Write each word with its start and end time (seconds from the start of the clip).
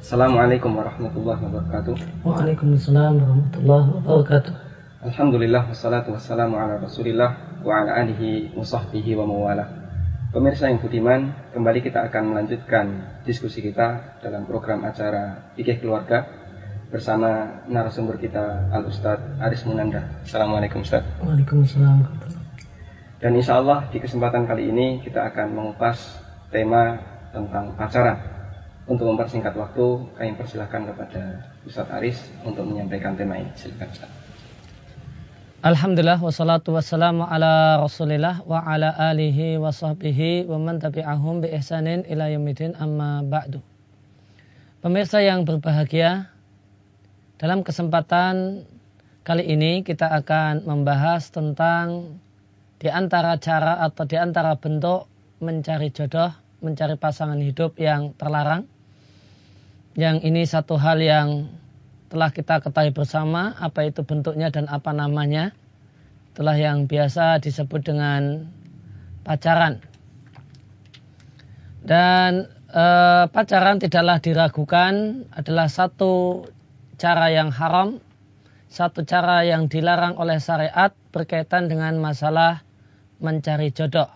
Assalamualaikum 0.00 0.80
warahmatullahi 0.80 1.44
wabarakatuh. 1.44 2.24
Waalaikumsalam 2.24 3.20
warahmatullahi 3.20 3.88
wabarakatuh. 4.00 4.52
Alhamdulillah 5.04 5.68
wassalatu 5.68 6.16
wassalamu 6.16 6.56
ala 6.56 6.80
Rasulillah 6.80 7.60
wa 7.60 7.84
ala 7.84 8.00
alihi 8.00 8.56
wa 8.56 8.64
sahbihi 8.64 9.12
wa 9.20 9.28
mawala. 9.28 9.68
Pemirsa 10.32 10.72
yang 10.72 10.80
budiman, 10.80 11.52
kembali 11.52 11.84
kita 11.84 12.08
akan 12.08 12.32
melanjutkan 12.32 13.12
diskusi 13.28 13.60
kita 13.60 14.16
dalam 14.24 14.48
program 14.48 14.88
acara 14.88 15.52
Fikih 15.52 15.84
Keluarga 15.84 16.24
bersama 16.88 17.60
narasumber 17.68 18.16
kita 18.16 18.72
Al 18.72 18.88
Ustadz 18.88 19.36
Aris 19.36 19.68
Munanda. 19.68 20.00
Assalamualaikum 20.24 20.80
Ustaz. 20.80 21.04
Waalaikumsalam. 21.20 22.08
Dan 23.20 23.36
insya 23.36 23.60
Allah 23.60 23.84
di 23.92 24.00
kesempatan 24.00 24.48
kali 24.48 24.72
ini 24.72 25.04
kita 25.04 25.28
akan 25.28 25.52
mengupas 25.52 26.24
tema 26.48 26.96
tentang 27.36 27.76
pacaran. 27.76 28.39
Untuk 28.90 29.06
mempersingkat 29.06 29.54
waktu, 29.54 30.02
kami 30.18 30.34
persilahkan 30.34 30.82
kepada 30.82 31.46
Ustadz 31.62 31.94
Aris 31.94 32.18
untuk 32.42 32.66
menyampaikan 32.66 33.14
tema 33.14 33.38
ini. 33.38 33.46
Silakan 33.54 33.86
Ustaz. 33.86 34.10
Alhamdulillah 35.62 36.18
wassalatu 36.18 36.74
wassalamu 36.74 37.22
ala 37.22 37.78
Rasulillah 37.78 38.42
wa 38.42 38.66
ala 38.66 38.90
alihi 38.98 39.62
wa 39.62 39.70
sahbihi 39.70 40.50
wa 40.50 40.58
man 40.58 40.82
tabi'ahum 40.82 41.38
bi 41.38 41.54
ihsanin 41.54 42.02
ila 42.10 42.34
yaumidin 42.34 42.74
amma 42.82 43.22
ba'du. 43.22 43.62
Pemirsa 44.82 45.22
yang 45.22 45.46
berbahagia, 45.46 46.26
dalam 47.38 47.62
kesempatan 47.62 48.66
kali 49.22 49.54
ini 49.54 49.86
kita 49.86 50.10
akan 50.18 50.66
membahas 50.66 51.30
tentang 51.30 52.18
di 52.82 52.90
antara 52.90 53.38
cara 53.38 53.86
atau 53.86 54.02
di 54.02 54.18
antara 54.18 54.58
bentuk 54.58 55.06
mencari 55.38 55.94
jodoh, 55.94 56.34
mencari 56.58 56.98
pasangan 56.98 57.38
hidup 57.38 57.78
yang 57.78 58.18
terlarang 58.18 58.66
yang 60.00 60.24
ini 60.24 60.48
satu 60.48 60.80
hal 60.80 61.04
yang 61.04 61.52
telah 62.08 62.32
kita 62.32 62.64
ketahui 62.64 62.90
bersama 62.90 63.52
apa 63.60 63.84
itu 63.84 64.00
bentuknya 64.02 64.48
dan 64.48 64.66
apa 64.72 64.96
namanya 64.96 65.52
telah 66.32 66.56
yang 66.56 66.88
biasa 66.88 67.38
disebut 67.44 67.84
dengan 67.84 68.48
pacaran. 69.22 69.84
Dan 71.84 72.48
e, 72.72 72.84
pacaran 73.28 73.76
tidaklah 73.76 74.18
diragukan 74.24 75.28
adalah 75.36 75.68
satu 75.68 76.48
cara 76.96 77.28
yang 77.28 77.52
haram 77.52 78.00
satu 78.70 79.02
cara 79.02 79.42
yang 79.42 79.66
dilarang 79.66 80.14
oleh 80.14 80.38
syariat 80.38 80.94
berkaitan 81.10 81.66
dengan 81.66 81.98
masalah 81.98 82.62
mencari 83.18 83.74
jodoh. 83.74 84.06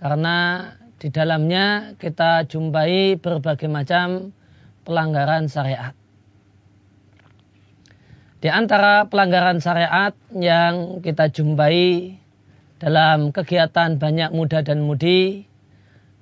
Karena 0.00 0.64
di 0.96 1.12
dalamnya 1.12 1.92
kita 2.00 2.48
jumpai 2.48 3.20
berbagai 3.20 3.68
macam 3.68 4.32
pelanggaran 4.84 5.46
syariat. 5.46 5.94
Di 8.40 8.48
antara 8.48 9.04
pelanggaran 9.04 9.60
syariat 9.60 10.16
yang 10.32 11.04
kita 11.04 11.28
jumpai 11.28 12.16
dalam 12.80 13.36
kegiatan 13.36 14.00
banyak 14.00 14.32
muda 14.32 14.64
dan 14.64 14.80
mudi 14.80 15.44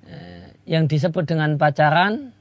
eh, 0.03 0.51
yang 0.67 0.91
disebut 0.91 1.31
dengan 1.31 1.55
pacaran, 1.55 2.35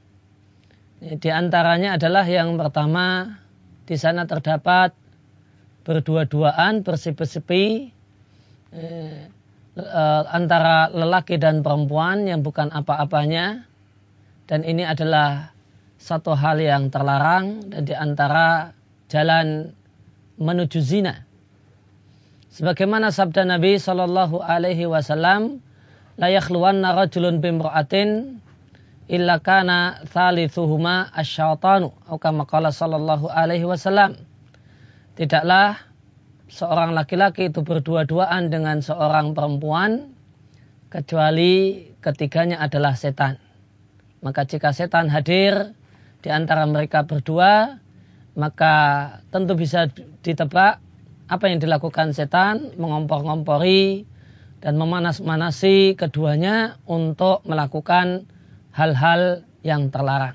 eh, 0.98 1.14
di 1.14 1.30
antaranya 1.30 1.94
adalah 1.94 2.26
yang 2.26 2.58
pertama 2.58 3.38
di 3.86 3.94
sana 3.94 4.26
terdapat 4.26 4.98
berdua-duaan 5.86 6.82
bersepi-sepi 6.82 7.94
eh, 8.74 9.30
antara 10.34 10.90
lelaki 10.90 11.38
dan 11.38 11.62
perempuan 11.62 12.26
yang 12.26 12.42
bukan 12.42 12.74
apa-apanya 12.74 13.62
dan 14.50 14.66
ini 14.66 14.82
adalah 14.82 15.54
satu 15.98 16.32
hal 16.38 16.62
yang 16.62 16.88
terlarang 16.88 17.68
dan 17.68 17.82
di 17.84 17.94
antara 17.94 18.72
jalan 19.10 19.74
menuju 20.38 20.78
zina. 20.78 21.26
Sebagaimana 22.54 23.10
sabda 23.10 23.44
Nabi 23.44 23.76
Shallallahu 23.76 24.40
Alaihi 24.40 24.86
Wasallam, 24.88 25.62
layak 26.18 26.50
luwanna 26.50 26.98
rajulun 26.98 27.38
bimro'atin 27.38 28.42
illa 29.08 29.40
kana 29.40 30.04
thalithuhuma 30.04 31.14
asyaitanu 31.16 31.94
atau 32.04 32.18
kama 32.20 32.44
qala 32.44 32.68
sallallahu 32.68 33.32
alaihi 33.32 33.64
wasallam 33.64 34.20
tidaklah 35.16 35.80
seorang 36.52 36.92
laki-laki 36.92 37.48
itu 37.48 37.64
berdua-duaan 37.64 38.52
dengan 38.52 38.84
seorang 38.84 39.32
perempuan 39.32 40.12
kecuali 40.92 41.88
ketiganya 42.04 42.60
adalah 42.60 42.92
setan 42.92 43.40
maka 44.20 44.44
jika 44.44 44.76
setan 44.76 45.08
hadir 45.08 45.72
di 46.22 46.28
antara 46.30 46.66
mereka 46.66 47.06
berdua, 47.06 47.78
maka 48.38 48.74
tentu 49.30 49.54
bisa 49.58 49.90
ditebak 50.22 50.82
apa 51.28 51.44
yang 51.46 51.60
dilakukan 51.60 52.16
setan, 52.16 52.74
mengompor-ngompori 52.80 54.08
dan 54.58 54.74
memanas-manasi 54.74 55.94
keduanya 55.94 56.80
untuk 56.88 57.44
melakukan 57.46 58.26
hal-hal 58.74 59.46
yang 59.62 59.90
terlarang. 59.90 60.34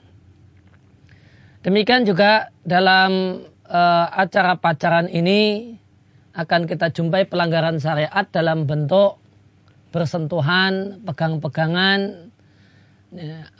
Demikian 1.64 2.04
juga 2.04 2.52
dalam 2.68 3.44
uh, 3.68 4.08
acara 4.12 4.60
pacaran 4.60 5.08
ini 5.08 5.74
akan 6.36 6.68
kita 6.68 6.92
jumpai 6.92 7.28
pelanggaran 7.30 7.80
syariat 7.80 8.28
dalam 8.36 8.68
bentuk 8.68 9.22
bersentuhan, 9.94 11.00
pegang-pegangan, 11.06 12.33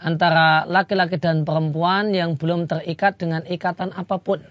antara 0.02 0.66
laki-laki 0.66 1.22
dan 1.22 1.46
perempuan 1.46 2.14
yang 2.14 2.34
belum 2.38 2.66
terikat 2.66 3.22
dengan 3.22 3.46
ikatan 3.46 3.94
apa 3.94 4.18
pun. 4.18 4.42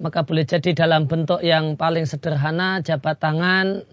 Maka 0.00 0.24
boleh 0.24 0.48
jadi 0.48 0.72
dalam 0.72 1.04
bentuk 1.04 1.44
yang 1.44 1.76
paling 1.76 2.08
sederhana, 2.08 2.80
jabat 2.80 3.20
tangan, 3.20 3.84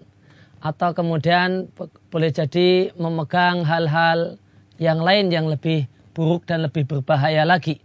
atau 0.63 0.95
kemudian 0.95 1.67
boleh 2.07 2.31
jadi 2.31 2.95
memegang 2.95 3.67
hal-hal 3.67 4.39
yang 4.79 5.03
lain 5.03 5.27
yang 5.27 5.51
lebih 5.51 5.91
buruk 6.15 6.47
dan 6.47 6.63
lebih 6.63 6.87
berbahaya 6.87 7.43
lagi. 7.43 7.83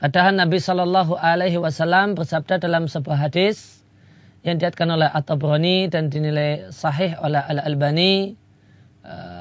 Padahal 0.00 0.32
Nabi 0.32 0.56
Shallallahu 0.56 1.20
Alaihi 1.20 1.60
Wasallam 1.60 2.16
bersabda 2.16 2.56
dalam 2.56 2.88
sebuah 2.88 3.28
hadis 3.28 3.84
yang 4.40 4.56
diatkan 4.56 4.88
oleh 4.88 5.12
At-Tabrani 5.12 5.92
dan 5.92 6.08
dinilai 6.08 6.72
sahih 6.72 7.20
oleh 7.20 7.44
Al 7.44 7.60
Albani 7.60 8.32
Eh, 8.32 8.49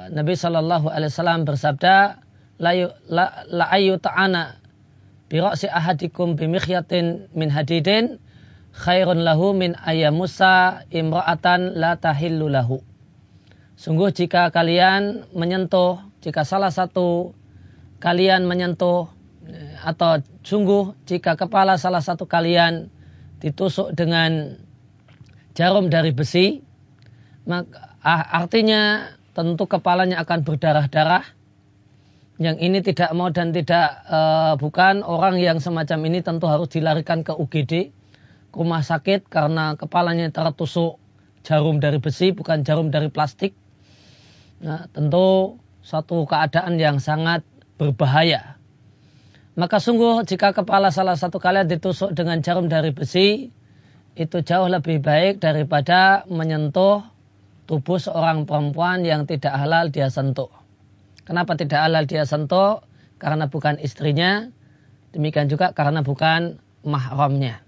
Nabi 0.09 0.33
Shallallahu 0.33 0.89
Alaihi 0.89 1.13
Wasallam 1.13 1.45
bersabda, 1.45 2.21
la, 2.59 3.65
ayu 3.71 3.95
ta'ana 4.01 4.59
birasi 5.29 5.69
ahadikum 5.69 6.35
bimikhyatin 6.35 7.29
min 7.37 7.47
hadidin 7.53 8.19
khairun 8.73 9.21
lahu 9.23 9.55
min 9.55 9.77
ayamusa 9.79 10.83
imra'atan 10.91 11.77
la 11.77 11.95
tahillu 11.95 12.49
lahu. 12.49 12.81
Sungguh 13.79 14.11
jika 14.11 14.51
kalian 14.51 15.29
menyentuh, 15.31 16.03
jika 16.19 16.43
salah 16.43 16.73
satu 16.73 17.31
kalian 18.03 18.43
menyentuh 18.43 19.07
atau 19.81 20.19
sungguh 20.43 20.93
jika 21.07 21.39
kepala 21.39 21.79
salah 21.79 22.03
satu 22.03 22.27
kalian 22.27 22.91
ditusuk 23.39 23.95
dengan 23.95 24.59
jarum 25.55 25.87
dari 25.87 26.11
besi, 26.11 26.59
maka 27.47 27.95
ah, 28.03 28.43
artinya 28.43 29.15
tentu 29.39 29.63
kepalanya 29.71 30.19
akan 30.19 30.43
berdarah-darah. 30.43 31.23
Yang 32.43 32.57
ini 32.59 32.79
tidak 32.83 33.15
mau 33.15 33.31
dan 33.31 33.55
tidak 33.55 34.03
uh, 34.11 34.59
bukan 34.59 34.99
orang 34.99 35.39
yang 35.39 35.63
semacam 35.63 36.11
ini 36.11 36.19
tentu 36.19 36.51
harus 36.51 36.67
dilarikan 36.67 37.23
ke 37.23 37.31
UGD, 37.31 37.95
ke 38.51 38.55
rumah 38.59 38.83
sakit 38.83 39.31
karena 39.31 39.79
kepalanya 39.79 40.27
tertusuk 40.27 40.99
jarum 41.47 41.79
dari 41.79 42.03
besi 42.03 42.35
bukan 42.35 42.67
jarum 42.67 42.91
dari 42.91 43.07
plastik. 43.07 43.55
Nah, 44.59 44.91
tentu 44.91 45.55
satu 45.83 46.27
keadaan 46.27 46.75
yang 46.75 46.99
sangat 46.99 47.47
berbahaya. 47.79 48.59
Maka 49.55 49.79
sungguh 49.79 50.23
jika 50.27 50.51
kepala 50.51 50.91
salah 50.91 51.15
satu 51.15 51.39
kalian 51.39 51.67
ditusuk 51.67 52.11
dengan 52.11 52.43
jarum 52.43 52.67
dari 52.67 52.91
besi, 52.91 53.51
itu 54.19 54.37
jauh 54.43 54.67
lebih 54.67 54.99
baik 54.99 55.39
daripada 55.39 56.27
menyentuh 56.27 57.18
tubuh 57.69 58.01
seorang 58.01 58.49
perempuan 58.49 59.05
yang 59.05 59.29
tidak 59.29 59.53
halal 59.53 59.93
dia 59.93 60.09
sentuh. 60.09 60.49
Kenapa 61.21 61.53
tidak 61.53 61.85
halal 61.85 62.09
dia 62.09 62.25
sentuh? 62.25 62.81
Karena 63.21 63.45
bukan 63.45 63.77
istrinya, 63.77 64.49
demikian 65.13 65.45
juga 65.45 65.69
karena 65.77 66.01
bukan 66.01 66.57
mahramnya. 66.81 67.61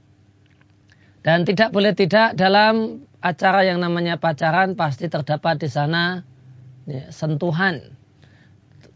Dan 1.21 1.45
tidak 1.45 1.69
boleh 1.69 1.93
tidak 1.93 2.33
dalam 2.33 3.05
acara 3.21 3.61
yang 3.61 3.77
namanya 3.77 4.17
pacaran 4.17 4.73
pasti 4.73 5.05
terdapat 5.05 5.61
di 5.61 5.69
sana 5.69 6.25
ya, 6.89 7.13
sentuhan. 7.13 7.93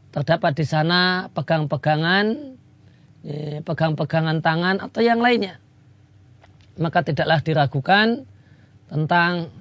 Terdapat 0.10 0.58
di 0.58 0.66
sana 0.66 1.30
pegang-pegangan, 1.38 2.58
ya, 3.22 3.62
pegang-pegangan 3.62 4.42
tangan 4.42 4.82
atau 4.82 5.06
yang 5.06 5.22
lainnya. 5.22 5.62
Maka 6.82 7.06
tidaklah 7.06 7.46
diragukan 7.46 8.26
tentang 8.90 9.54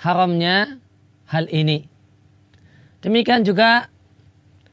haramnya 0.00 0.80
hal 1.26 1.48
ini. 1.50 1.88
Demikian 3.02 3.44
juga 3.44 3.92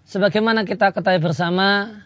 sebagaimana 0.07 0.63
kita 0.63 0.91
ketahui 0.91 1.21
bersama 1.21 2.01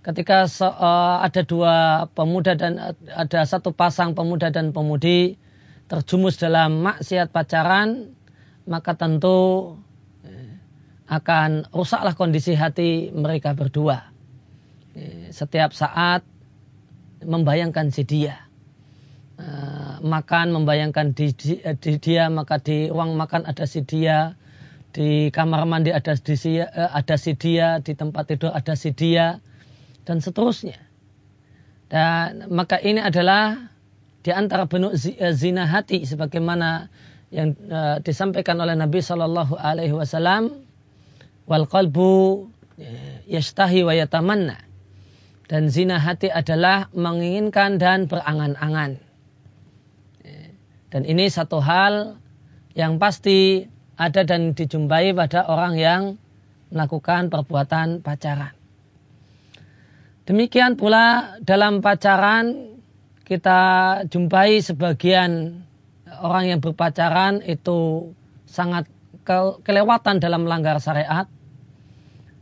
ketika 0.00 0.48
uh, 0.48 1.20
ada 1.20 1.42
dua 1.44 2.08
pemuda 2.16 2.56
dan 2.56 2.80
uh, 2.80 2.96
ada 3.12 3.44
satu 3.44 3.70
pasang 3.76 4.16
pemuda 4.16 4.48
dan 4.48 4.72
pemudi 4.72 5.36
terjumus 5.90 6.38
dalam 6.38 6.80
maksiat 6.86 7.34
pacaran 7.34 8.14
maka 8.70 8.94
tentu 8.94 9.74
eh, 10.22 10.54
akan 11.10 11.66
rusaklah 11.74 12.14
kondisi 12.14 12.54
hati 12.54 13.10
mereka 13.10 13.58
berdua. 13.58 14.14
Eh, 14.94 15.34
setiap 15.34 15.74
saat 15.74 16.22
membayangkan 17.24 17.90
si 17.90 18.06
dia. 18.06 18.49
Eh, 19.40 19.96
makan 20.04 20.52
membayangkan 20.52 21.16
di, 21.16 21.32
di, 21.32 21.56
di 21.64 21.92
dia, 21.96 22.28
maka 22.28 22.60
di 22.60 22.92
ruang 22.92 23.16
makan 23.16 23.48
ada 23.48 23.64
si 23.64 23.80
dia, 23.80 24.36
di 24.92 25.32
kamar 25.32 25.64
mandi 25.64 25.96
ada 25.96 26.12
si, 26.12 26.60
ada 26.60 27.16
si 27.16 27.32
dia, 27.40 27.80
di 27.80 27.96
tempat 27.96 28.28
tidur 28.28 28.52
ada 28.52 28.76
si 28.76 28.92
dia, 28.92 29.40
dan 30.04 30.20
seterusnya. 30.20 30.76
Dan 31.88 32.52
maka 32.52 32.84
ini 32.84 33.00
adalah 33.00 33.72
di 34.20 34.28
antara 34.28 34.68
bentuk 34.68 34.92
eh, 34.92 35.32
zina 35.32 35.64
hati 35.64 36.04
sebagaimana 36.04 36.92
yang 37.32 37.56
disampaikan 38.04 38.60
oleh 38.60 38.76
Nabi 38.76 39.00
Shallallahu 39.00 39.56
Alaihi 39.56 39.96
Wasallam 39.96 40.52
wal 41.48 41.64
qalbu 41.64 42.44
eh, 42.76 43.24
yashtahi 43.24 43.88
wa 43.88 43.96
yatamanna 43.96 44.60
dan 45.48 45.72
zina 45.72 45.96
hati 45.96 46.28
adalah 46.28 46.92
menginginkan 46.92 47.80
dan 47.80 48.04
berangan-angan 48.04 49.09
dan 50.90 51.06
ini 51.06 51.30
satu 51.30 51.62
hal 51.62 52.18
yang 52.74 52.98
pasti 52.98 53.66
ada 53.94 54.26
dan 54.26 54.54
dijumpai 54.54 55.14
pada 55.14 55.46
orang 55.46 55.78
yang 55.78 56.02
melakukan 56.70 57.30
perbuatan 57.30 58.02
pacaran. 58.02 58.54
Demikian 60.26 60.78
pula 60.78 61.38
dalam 61.42 61.82
pacaran 61.82 62.78
kita 63.26 63.60
jumpai 64.10 64.62
sebagian 64.62 65.62
orang 66.22 66.54
yang 66.54 66.58
berpacaran 66.62 67.42
itu 67.46 68.10
sangat 68.46 68.86
ke 69.22 69.62
kelewatan 69.62 70.18
dalam 70.18 70.46
melanggar 70.46 70.78
syariat. 70.82 71.26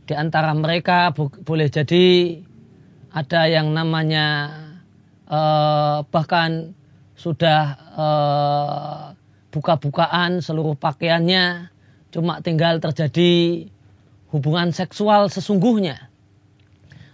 Di 0.09 0.17
antara 0.17 0.53
mereka 0.57 1.13
boleh 1.17 1.69
jadi 1.69 2.37
ada 3.13 3.45
yang 3.45 3.73
namanya 3.73 4.53
uh, 5.29 6.01
bahkan 6.09 6.73
sudah 7.19 7.61
uh, 7.99 9.01
buka-bukaan 9.51 10.39
seluruh 10.39 10.79
pakaiannya, 10.79 11.67
cuma 12.15 12.39
tinggal 12.39 12.79
terjadi 12.79 13.67
hubungan 14.31 14.71
seksual 14.71 15.27
sesungguhnya. 15.27 16.07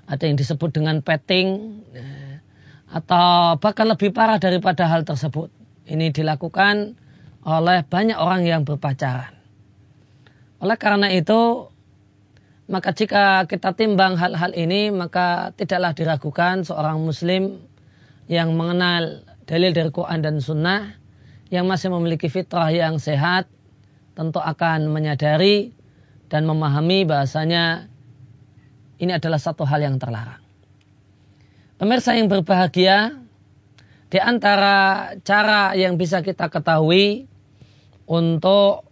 Ada 0.06 0.30
yang 0.30 0.38
disebut 0.38 0.70
dengan 0.78 1.02
petting, 1.02 1.82
atau 2.96 3.58
bahkan 3.58 3.90
lebih 3.90 4.14
parah 4.14 4.38
daripada 4.38 4.86
hal 4.86 5.04
tersebut. 5.04 5.50
Ini 5.90 6.14
dilakukan 6.14 6.96
oleh 7.46 7.82
banyak 7.84 8.18
orang 8.18 8.46
yang 8.46 8.62
berpacaran. 8.64 9.34
Oleh 10.62 10.78
karena 10.80 11.12
itu, 11.12 11.70
maka 12.72 12.96
jika 12.96 13.46
kita 13.46 13.74
timbang 13.74 14.18
hal-hal 14.18 14.54
ini, 14.54 14.90
maka 14.90 15.52
tidaklah 15.54 15.92
diragukan 15.92 16.64
seorang 16.64 17.02
muslim 17.04 17.60
yang 18.26 18.56
mengenal 18.58 19.22
dalil 19.46 19.72
dari 19.74 19.90
Quran 19.94 20.20
dan 20.26 20.42
Sunnah, 20.42 20.98
yang 21.54 21.70
masih 21.70 21.94
memiliki 21.94 22.26
fitrah 22.30 22.74
yang 22.74 22.98
sehat, 22.98 23.46
tentu 24.18 24.42
akan 24.42 24.90
menyadari 24.90 25.74
dan 26.30 26.50
memahami 26.50 27.06
bahasanya 27.06 27.88
ini 28.98 29.14
adalah 29.14 29.38
satu 29.38 29.68
hal 29.68 29.86
yang 29.86 30.02
terlarang. 30.02 30.42
Pemirsa 31.78 32.16
yang 32.18 32.32
berbahagia, 32.32 33.20
di 34.10 34.18
antara 34.18 35.12
cara 35.28 35.76
yang 35.76 36.00
bisa 36.00 36.24
kita 36.24 36.48
ketahui 36.48 37.28
untuk 38.08 38.88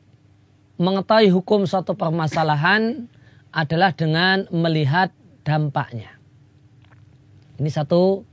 mengetahui 0.78 1.32
hukum 1.32 1.64
suatu 1.64 1.96
permasalahan 1.96 3.08
adalah 3.54 3.96
dengan 3.96 4.50
melihat 4.52 5.14
dampaknya. 5.48 6.12
Ini 7.62 7.70
satu 7.70 8.26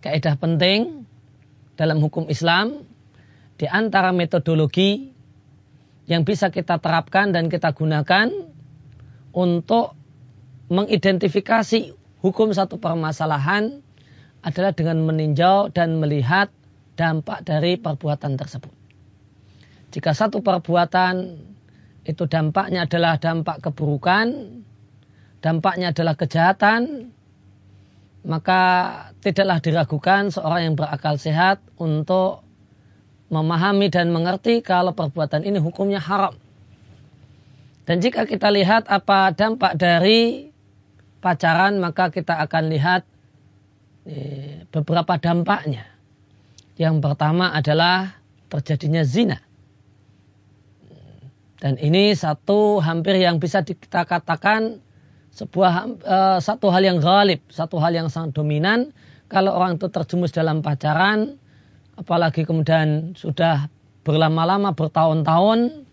kaidah 0.00 0.38
penting 0.38 1.07
dalam 1.78 2.02
hukum 2.02 2.26
Islam 2.26 2.82
di 3.54 3.70
antara 3.70 4.10
metodologi 4.10 5.14
yang 6.10 6.26
bisa 6.26 6.50
kita 6.50 6.82
terapkan 6.82 7.30
dan 7.30 7.46
kita 7.46 7.70
gunakan 7.70 8.34
untuk 9.30 9.94
mengidentifikasi 10.68 11.94
hukum 12.18 12.50
satu 12.50 12.82
permasalahan 12.82 13.78
adalah 14.42 14.74
dengan 14.74 14.98
meninjau 15.06 15.70
dan 15.70 16.02
melihat 16.02 16.50
dampak 16.98 17.46
dari 17.46 17.78
perbuatan 17.78 18.34
tersebut. 18.34 18.74
Jika 19.94 20.12
satu 20.12 20.42
perbuatan 20.42 21.14
itu 22.08 22.24
dampaknya 22.26 22.88
adalah 22.88 23.20
dampak 23.20 23.62
keburukan, 23.62 24.26
dampaknya 25.44 25.92
adalah 25.94 26.16
kejahatan, 26.16 27.12
maka 28.26 28.62
tidaklah 29.20 29.58
diragukan 29.62 30.30
seorang 30.32 30.70
yang 30.70 30.74
berakal 30.74 31.18
sehat 31.18 31.62
untuk 31.78 32.46
memahami 33.28 33.92
dan 33.92 34.08
mengerti 34.10 34.64
kalau 34.64 34.96
perbuatan 34.96 35.44
ini 35.44 35.60
hukumnya 35.60 36.00
haram. 36.00 36.34
Dan 37.84 38.00
jika 38.00 38.24
kita 38.24 38.48
lihat 38.52 38.88
apa 38.88 39.32
dampak 39.32 39.76
dari 39.76 40.52
pacaran, 41.20 41.80
maka 41.80 42.12
kita 42.12 42.36
akan 42.40 42.68
lihat 42.68 43.02
Eh, 44.08 44.64
beberapa 44.72 45.20
dampaknya. 45.20 45.84
Yang 46.80 47.04
pertama 47.04 47.52
adalah 47.52 48.16
terjadinya 48.48 49.04
zina. 49.04 49.44
Dan 51.60 51.76
ini 51.76 52.16
satu 52.16 52.80
hampir 52.80 53.20
yang 53.20 53.36
bisa 53.36 53.60
kita 53.60 54.08
katakan 54.08 54.80
sebuah 55.34 55.72
uh, 56.02 56.38
satu 56.42 56.72
hal 56.72 56.82
yang 56.82 56.98
galib, 56.98 57.44
satu 57.52 57.78
hal 57.78 57.94
yang 57.94 58.08
sangat 58.10 58.34
dominan. 58.36 58.90
Kalau 59.28 59.52
orang 59.52 59.76
itu 59.76 59.92
terjumus 59.92 60.32
dalam 60.32 60.64
pacaran, 60.64 61.36
apalagi 62.00 62.48
kemudian 62.48 63.12
sudah 63.12 63.68
berlama-lama 64.00 64.72
bertahun-tahun, 64.72 65.84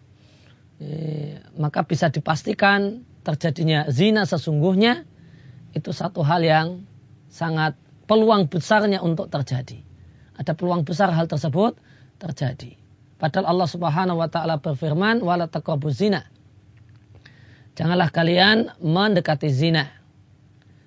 eh, 0.79 1.43
maka 1.59 1.83
bisa 1.83 2.07
dipastikan 2.07 3.03
terjadinya 3.27 3.91
zina 3.91 4.23
sesungguhnya 4.23 5.03
itu 5.75 5.91
satu 5.91 6.23
hal 6.23 6.47
yang 6.47 6.67
sangat 7.27 7.75
peluang 8.07 8.47
besarnya 8.47 9.03
untuk 9.03 9.27
terjadi. 9.27 9.83
Ada 10.39 10.55
peluang 10.55 10.87
besar 10.87 11.11
hal 11.11 11.27
tersebut 11.27 11.75
terjadi. 12.21 12.79
Padahal 13.19 13.51
Allah 13.51 13.67
Subhanahu 13.67 14.19
wa 14.23 14.29
taala 14.31 14.63
berfirman, 14.63 15.19
"Wala 15.19 15.51
zina." 15.91 16.23
Janganlah 17.75 18.08
kalian 18.08 18.72
mendekati 18.79 19.51
zina. 19.51 19.91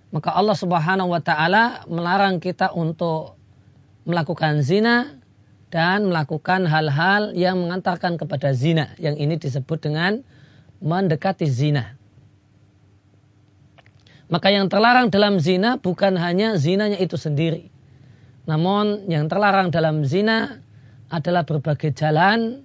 Maka 0.09 0.33
Allah 0.33 0.57
Subhanahu 0.57 1.13
wa 1.13 1.21
taala 1.21 1.85
melarang 1.85 2.41
kita 2.41 2.73
untuk 2.73 3.37
melakukan 4.09 4.65
zina 4.65 5.21
dan 5.69 6.09
melakukan 6.09 6.65
hal-hal 6.65 7.37
yang 7.37 7.61
mengantarkan 7.61 8.17
kepada 8.17 8.57
zina. 8.57 8.97
Yang 8.97 9.17
ini 9.21 9.35
disebut 9.37 9.85
dengan 9.85 10.25
mendekati 10.81 11.45
zina. 11.45 11.93
Maka 14.33 14.49
yang 14.49 14.73
terlarang 14.73 15.13
dalam 15.13 15.37
zina 15.41 15.77
bukan 15.77 16.17
hanya 16.17 16.57
zinanya 16.57 16.97
itu 16.97 17.21
sendiri. 17.21 17.69
Namun 18.49 19.13
yang 19.13 19.29
terlarang 19.29 19.69
dalam 19.69 20.09
zina 20.09 20.65
adalah 21.13 21.45
berbagai 21.45 21.93
jalan 21.93 22.65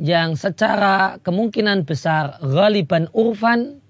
yang 0.00 0.36
secara 0.36 1.16
kemungkinan 1.24 1.88
besar 1.88 2.36
ghaliban 2.44 3.08
urfan 3.16 3.80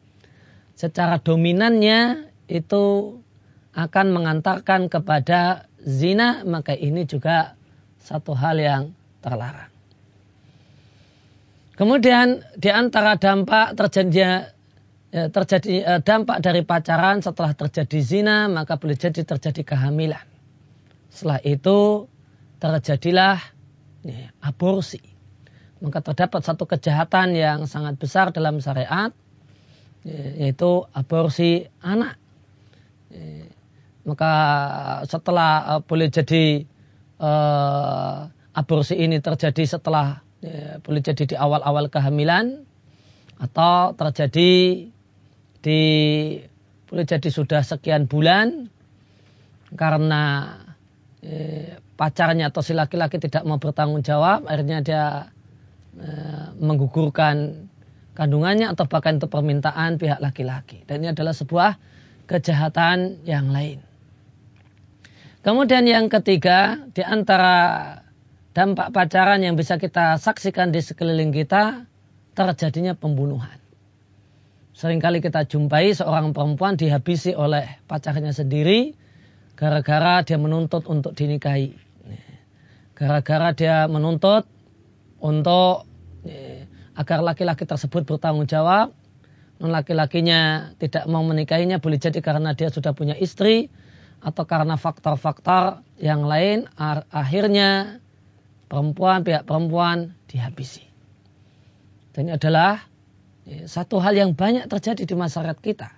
secara 0.79 1.19
dominannya 1.19 2.31
itu 2.47 3.17
akan 3.75 4.07
mengantarkan 4.15 4.89
kepada 4.89 5.67
zina 5.83 6.47
maka 6.47 6.73
ini 6.73 7.05
juga 7.05 7.59
satu 8.01 8.33
hal 8.39 8.57
yang 8.63 8.83
terlarang. 9.21 9.73
Kemudian 11.77 12.41
di 12.57 12.73
antara 12.73 13.21
dampak 13.21 13.77
terjadinya 13.77 14.49
ya, 15.13 15.29
terjadi 15.29 15.73
eh, 15.85 16.01
dampak 16.01 16.41
dari 16.41 16.65
pacaran 16.65 17.21
setelah 17.21 17.53
terjadi 17.53 17.99
zina 18.01 18.49
maka 18.49 18.81
boleh 18.81 18.97
jadi 18.97 19.27
terjadi 19.27 19.61
kehamilan. 19.61 20.25
Setelah 21.13 21.41
itu 21.45 22.09
terjadilah 22.57 23.37
aborsi. 24.41 25.15
Maka 25.76 26.00
terdapat 26.00 26.40
satu 26.40 26.64
kejahatan 26.64 27.37
yang 27.37 27.68
sangat 27.68 28.00
besar 28.00 28.33
dalam 28.33 28.64
syariat 28.64 29.12
ya, 30.09 30.49
yaitu 30.49 30.88
aborsi 30.97 31.68
anak. 31.85 32.16
Ya, 33.12 33.45
maka 34.09 34.33
setelah 35.04 35.76
uh, 35.76 35.80
boleh 35.85 36.09
jadi 36.09 36.64
aborsi 38.52 38.92
ini 39.00 39.25
terjadi 39.25 39.64
setelah 39.64 40.21
boleh 40.85 41.00
jadi 41.00 41.25
di 41.25 41.33
awal-awal 41.33 41.88
kehamilan 41.88 42.61
atau 43.40 43.97
terjadi 43.97 44.85
jadi 45.59 45.83
boleh 46.85 47.04
jadi 47.09 47.28
sudah 47.33 47.64
sekian 47.64 48.04
bulan 48.04 48.68
karena 49.80 50.54
pacarnya 51.97 52.52
atau 52.52 52.61
si 52.61 52.76
laki-laki 52.76 53.16
tidak 53.16 53.42
mau 53.49 53.56
bertanggung 53.56 54.04
jawab, 54.04 54.45
akhirnya 54.45 54.85
dia 54.85 55.04
eh, 56.00 56.47
menggugurkan 56.57 57.69
kandungannya 58.17 58.73
atau 58.73 58.88
bahkan 58.88 59.21
itu 59.21 59.29
permintaan 59.29 60.00
pihak 60.00 60.19
laki-laki. 60.25 60.83
Dan 60.88 61.05
ini 61.05 61.12
adalah 61.12 61.37
sebuah 61.37 61.76
kejahatan 62.26 63.23
yang 63.29 63.53
lain. 63.53 63.85
Kemudian 65.45 65.87
yang 65.87 66.11
ketiga, 66.11 66.81
di 66.91 67.07
antara 67.07 68.03
dampak 68.50 68.91
pacaran 68.91 69.45
yang 69.47 69.55
bisa 69.55 69.79
kita 69.79 70.19
saksikan 70.19 70.75
di 70.75 70.83
sekeliling 70.83 71.31
kita, 71.31 71.87
terjadinya 72.35 72.99
pembunuhan. 72.99 73.62
Seringkali 74.75 75.23
kita 75.23 75.47
jumpai 75.49 75.95
seorang 75.95 76.35
perempuan 76.35 76.75
dihabisi 76.75 77.33
oleh 77.33 77.81
pacarnya 77.87 78.35
sendiri, 78.35 78.93
gara-gara 79.55 80.21
dia 80.26 80.37
menuntut 80.37 80.85
untuk 80.91 81.15
dinikahi. 81.15 81.73
Gara-gara 82.97 83.55
dia 83.55 83.88
menuntut 83.88 84.45
untuk 85.23 85.86
agar 86.97 87.18
laki-laki 87.21 87.68
tersebut 87.68 88.09
bertanggung 88.09 88.49
jawab, 88.49 88.95
laki-lakinya 89.61 90.73
tidak 90.76 91.04
mau 91.09 91.25
menikahinya 91.25 91.80
boleh 91.80 91.97
jadi 91.97 92.21
karena 92.21 92.52
dia 92.52 92.68
sudah 92.68 92.92
punya 92.92 93.16
istri, 93.16 93.68
atau 94.25 94.49
karena 94.49 94.75
faktor-faktor 94.80 95.85
yang 96.00 96.25
lain 96.25 96.66
akhirnya 97.12 98.00
perempuan 98.66 99.23
pihak 99.23 99.47
perempuan 99.47 100.16
dihabisi. 100.26 100.83
Dan 102.16 102.33
ini 102.33 102.33
adalah 102.35 102.80
ya, 103.45 103.68
satu 103.68 104.00
hal 104.00 104.16
yang 104.16 104.33
banyak 104.33 104.73
terjadi 104.73 105.04
di 105.04 105.14
masyarakat 105.14 105.59
kita. 105.61 105.92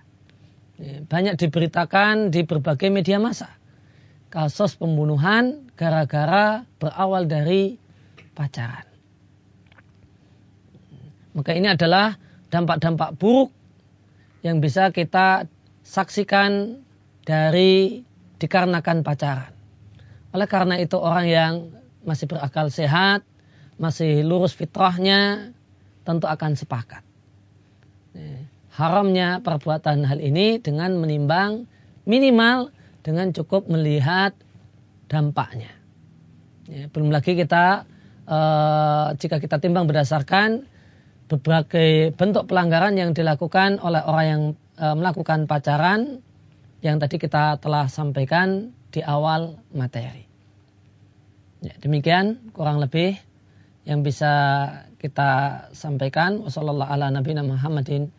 Ya, 0.79 0.99
banyak 1.07 1.39
diberitakan 1.39 2.31
di 2.31 2.43
berbagai 2.43 2.91
media 2.91 3.23
massa. 3.23 3.55
Kasus 4.29 4.77
pembunuhan 4.77 5.71
gara-gara 5.73 6.67
berawal 6.77 7.25
dari 7.25 7.79
pacaran. 8.37 8.88
Maka 11.33 11.53
ini 11.53 11.69
adalah 11.69 12.17
dampak-dampak 12.49 13.15
buruk 13.17 13.53
yang 14.41 14.63
bisa 14.63 14.89
kita 14.89 15.45
saksikan 15.85 16.81
dari 17.25 18.01
dikarenakan 18.39 19.03
pacaran. 19.03 19.53
Oleh 20.31 20.47
karena 20.47 20.77
itu 20.77 20.95
orang 20.97 21.25
yang 21.27 21.53
masih 22.05 22.29
berakal 22.29 22.71
sehat, 22.71 23.25
masih 23.81 24.21
lurus 24.23 24.55
fitrahnya, 24.55 25.51
tentu 26.05 26.25
akan 26.25 26.53
sepakat. 26.55 27.03
Haramnya 28.73 29.43
perbuatan 29.43 30.07
hal 30.07 30.23
ini 30.23 30.57
dengan 30.61 30.95
menimbang 30.97 31.67
minimal 32.07 32.71
dengan 33.03 33.33
cukup 33.35 33.67
melihat 33.67 34.33
dampaknya. 35.09 35.73
belum 36.69 37.09
lagi 37.09 37.33
kita 37.33 37.81
eh, 38.29 39.07
jika 39.17 39.41
kita 39.41 39.57
timbang 39.57 39.89
berdasarkan 39.89 40.68
berbagai 41.29 42.17
bentuk 42.17 42.49
pelanggaran 42.49 42.97
yang 42.97 43.13
dilakukan 43.13 43.77
oleh 43.79 44.01
orang 44.01 44.25
yang 44.25 44.43
eh, 44.81 44.95
melakukan 44.97 45.45
pacaran 45.45 46.25
yang 46.81 46.97
tadi 46.97 47.21
kita 47.21 47.61
telah 47.61 47.85
sampaikan 47.85 48.73
di 48.89 49.05
awal 49.05 49.61
materi. 49.69 50.25
Ya, 51.59 51.75
demikian 51.77 52.55
kurang 52.55 52.81
lebih 52.81 53.19
yang 53.83 54.01
bisa 54.01 54.31
kita 54.97 55.65
sampaikan. 55.75 56.41
Wassalamualaikum 56.43 57.45
Muhammadin 57.45 58.09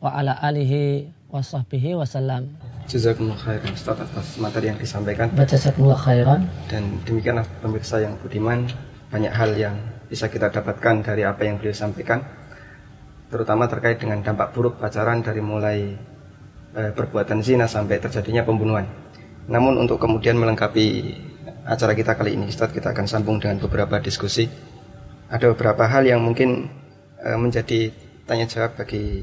wa 0.00 0.12
ala 0.12 0.36
alihi 0.36 1.08
wa 1.32 1.40
sahbihi 1.40 1.96
wasallam. 1.96 2.56
Jazakumullah 2.90 3.38
khairan 3.38 3.72
Ustaz 3.72 4.00
atas 4.02 4.36
materi 4.42 4.72
yang 4.72 4.78
disampaikan. 4.80 5.30
Jazakumullah 5.32 6.00
khairan. 6.00 6.50
Dan 6.66 7.00
demikianlah 7.06 7.46
pemirsa 7.62 8.02
yang 8.02 8.18
budiman, 8.18 8.66
banyak 9.08 9.32
hal 9.32 9.54
yang 9.54 9.76
bisa 10.10 10.26
kita 10.26 10.50
dapatkan 10.50 11.06
dari 11.06 11.22
apa 11.22 11.46
yang 11.46 11.62
beliau 11.62 11.76
sampaikan. 11.76 12.26
Terutama 13.30 13.70
terkait 13.70 14.02
dengan 14.02 14.18
dampak 14.26 14.50
buruk 14.50 14.82
pacaran 14.82 15.22
dari 15.22 15.38
mulai 15.38 15.94
eh, 16.74 16.90
perbuatan 16.90 17.46
zina 17.46 17.70
sampai 17.70 18.02
terjadinya 18.02 18.42
pembunuhan. 18.42 18.90
Namun 19.46 19.78
untuk 19.78 20.02
kemudian 20.02 20.34
melengkapi 20.34 21.14
acara 21.62 21.94
kita 21.94 22.18
kali 22.18 22.34
ini, 22.34 22.50
Ustaz, 22.50 22.74
kita 22.74 22.90
akan 22.90 23.06
sambung 23.06 23.38
dengan 23.38 23.62
beberapa 23.62 24.02
diskusi. 24.02 24.50
Ada 25.30 25.54
beberapa 25.54 25.86
hal 25.86 26.10
yang 26.10 26.26
mungkin 26.26 26.66
eh, 27.22 27.38
menjadi 27.38 27.94
tanya 28.26 28.50
jawab 28.50 28.74
bagi 28.74 29.22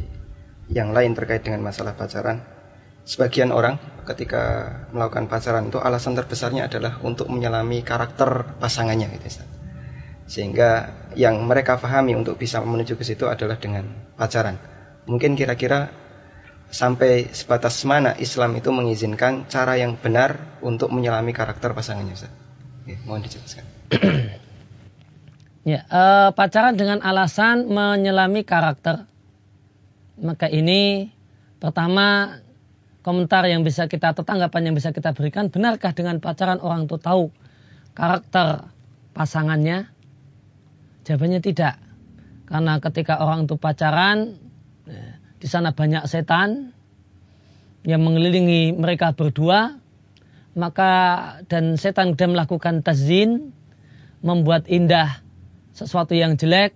yang 0.72 0.92
lain 0.96 1.16
terkait 1.16 1.44
dengan 1.44 1.64
masalah 1.64 1.96
pacaran. 1.96 2.44
Sebagian 3.08 3.56
orang 3.56 3.80
ketika 4.04 4.68
melakukan 4.92 5.32
pacaran 5.32 5.72
itu 5.72 5.80
alasan 5.80 6.16
terbesarnya 6.16 6.68
adalah 6.68 7.00
untuk 7.04 7.32
menyelami 7.32 7.80
karakter 7.84 8.56
pasangannya 8.60 9.08
gitu 9.16 9.32
Ustaz. 9.32 9.67
Sehingga 10.28 10.92
yang 11.16 11.40
mereka 11.48 11.80
pahami 11.80 12.14
untuk 12.14 12.36
bisa 12.36 12.60
menuju 12.60 13.00
ke 13.00 13.04
situ 13.08 13.26
adalah 13.32 13.56
dengan 13.56 13.88
pacaran. 14.20 14.60
Mungkin 15.08 15.40
kira-kira 15.40 15.88
sampai 16.68 17.32
sebatas 17.32 17.80
mana 17.88 18.12
Islam 18.20 18.60
itu 18.60 18.70
mengizinkan 18.76 19.48
cara 19.48 19.80
yang 19.80 19.96
benar 19.96 20.60
untuk 20.60 20.92
menyelami 20.92 21.32
karakter 21.32 21.72
pasangannya 21.72 22.14
Ustaz? 22.16 22.32
Oke, 22.84 23.00
mohon 23.08 23.24
dijelaskan. 23.24 23.64
ya, 25.72 25.88
e, 25.88 26.02
pacaran 26.36 26.76
dengan 26.76 27.00
alasan 27.04 27.72
menyelami 27.72 28.44
karakter. 28.44 29.08
Maka 30.20 30.52
ini 30.52 31.12
pertama 31.64 32.40
komentar 33.00 33.48
yang 33.48 33.64
bisa 33.64 33.88
kita 33.88 34.12
atau 34.12 34.28
tanggapan 34.28 34.72
yang 34.72 34.76
bisa 34.76 34.92
kita 34.92 35.16
berikan, 35.16 35.48
benarkah 35.48 35.96
dengan 35.96 36.20
pacaran 36.20 36.60
orang 36.60 36.92
itu 36.92 37.00
tahu 37.00 37.32
karakter 37.96 38.68
pasangannya? 39.16 39.97
Jawabannya 41.08 41.40
tidak. 41.40 41.80
Karena 42.52 42.84
ketika 42.84 43.24
orang 43.24 43.48
itu 43.48 43.56
pacaran, 43.56 44.36
ya, 44.84 45.16
di 45.40 45.48
sana 45.48 45.72
banyak 45.72 46.04
setan 46.04 46.76
yang 47.88 48.04
mengelilingi 48.04 48.76
mereka 48.76 49.16
berdua. 49.16 49.80
Maka 50.58 50.92
dan 51.48 51.80
setan 51.80 52.18
sudah 52.18 52.28
melakukan 52.34 52.82
tazin, 52.84 53.56
membuat 54.20 54.68
indah 54.68 55.22
sesuatu 55.72 56.18
yang 56.18 56.34
jelek, 56.34 56.74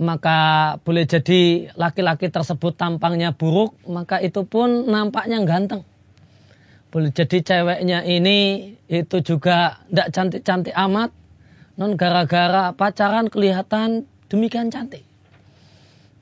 maka 0.00 0.80
boleh 0.80 1.04
jadi 1.04 1.68
laki-laki 1.76 2.32
tersebut 2.32 2.72
tampangnya 2.72 3.36
buruk, 3.36 3.76
maka 3.84 4.24
itu 4.24 4.48
pun 4.48 4.88
nampaknya 4.88 5.44
ganteng. 5.44 5.84
Boleh 6.88 7.12
jadi 7.12 7.44
ceweknya 7.44 8.04
ini 8.08 8.72
itu 8.88 9.20
juga 9.20 9.84
tidak 9.92 10.08
cantik-cantik 10.16 10.72
amat, 10.72 11.12
non 11.82 11.98
gara-gara 11.98 12.70
pacaran 12.78 13.26
kelihatan 13.26 14.06
demikian 14.30 14.70
cantik. 14.70 15.02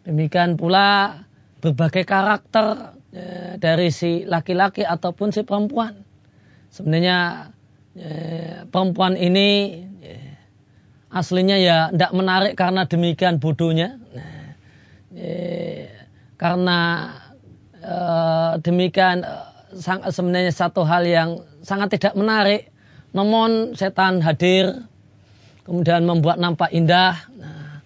Demikian 0.08 0.56
pula 0.56 1.20
berbagai 1.60 2.08
karakter 2.08 2.96
ya, 3.12 3.60
dari 3.60 3.92
si 3.92 4.24
laki-laki 4.24 4.88
ataupun 4.88 5.36
si 5.36 5.44
perempuan. 5.44 6.00
Sebenarnya 6.72 7.52
ya, 7.92 8.64
perempuan 8.72 9.20
ini 9.20 9.84
ya, 10.00 10.16
aslinya 11.12 11.60
ya 11.60 11.92
tidak 11.92 12.12
menarik 12.16 12.56
karena 12.56 12.88
demikian 12.88 13.36
bodohnya. 13.36 14.00
Ya, 15.12 15.92
karena 16.40 16.80
eh, 17.84 18.52
demikian 18.64 19.28
eh, 19.28 20.08
sebenarnya 20.08 20.56
satu 20.56 20.88
hal 20.88 21.04
yang 21.04 21.44
sangat 21.60 22.00
tidak 22.00 22.16
menarik. 22.16 22.72
Namun 23.12 23.76
setan 23.76 24.24
hadir 24.24 24.88
kemudian 25.70 26.02
membuat 26.02 26.42
nampak 26.42 26.74
indah. 26.74 27.14
Nah, 27.38 27.78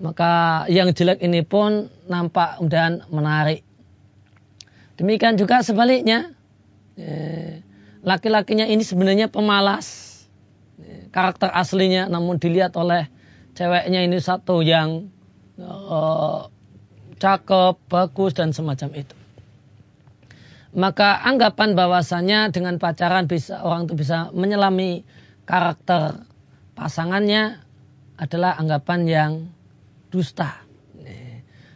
maka 0.00 0.64
yang 0.72 0.88
jelek 0.96 1.20
ini 1.20 1.44
pun 1.44 1.92
nampak 2.08 2.56
dan 2.64 3.04
menarik. 3.12 3.60
Demikian 4.96 5.36
juga 5.36 5.60
sebaliknya, 5.60 6.32
eh, 6.96 7.60
laki-lakinya 8.00 8.64
ini 8.64 8.80
sebenarnya 8.80 9.28
pemalas. 9.28 10.08
Eh, 10.80 11.12
karakter 11.12 11.52
aslinya 11.52 12.08
namun 12.08 12.40
dilihat 12.40 12.72
oleh 12.80 13.12
ceweknya 13.52 14.00
ini 14.00 14.16
satu 14.16 14.64
yang 14.64 15.12
uh, 15.60 16.48
cakep, 17.20 17.76
bagus 17.92 18.32
dan 18.32 18.56
semacam 18.56 19.04
itu. 19.04 19.16
Maka 20.72 21.20
anggapan 21.20 21.76
bahwasanya 21.76 22.48
dengan 22.48 22.80
pacaran 22.80 23.28
bisa 23.28 23.60
orang 23.60 23.90
itu 23.90 23.98
bisa 23.98 24.32
menyelami 24.32 25.04
karakter 25.44 26.29
pasangannya 26.80 27.60
adalah 28.16 28.56
anggapan 28.56 29.00
yang 29.04 29.32
dusta. 30.08 30.64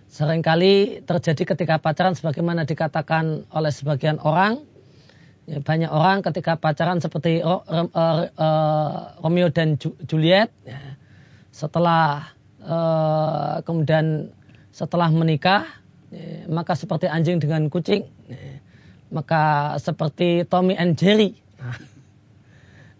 Seringkali 0.08 1.02
terjadi 1.02 1.42
ketika 1.42 1.82
pacaran 1.82 2.14
sebagaimana 2.14 2.64
dikatakan 2.64 3.50
oleh 3.50 3.72
sebagian 3.74 4.22
orang. 4.22 4.62
Ya, 5.44 5.60
banyak 5.60 5.90
orang 5.92 6.24
ketika 6.24 6.56
pacaran 6.56 7.04
seperti 7.04 7.44
uh, 7.44 7.60
uh, 7.66 8.20
Romeo 9.20 9.52
dan 9.52 9.76
Juliet. 10.08 10.54
Ya, 10.64 10.96
setelah 11.52 12.32
uh, 12.64 13.60
kemudian 13.66 14.32
setelah 14.70 15.10
menikah, 15.10 15.66
ya, 16.14 16.48
maka 16.48 16.78
seperti 16.78 17.10
anjing 17.10 17.42
dengan 17.42 17.66
kucing, 17.66 18.06
maka 19.10 19.74
seperti 19.82 20.46
Tommy 20.46 20.78
and 20.78 20.94
Jerry. 20.94 21.43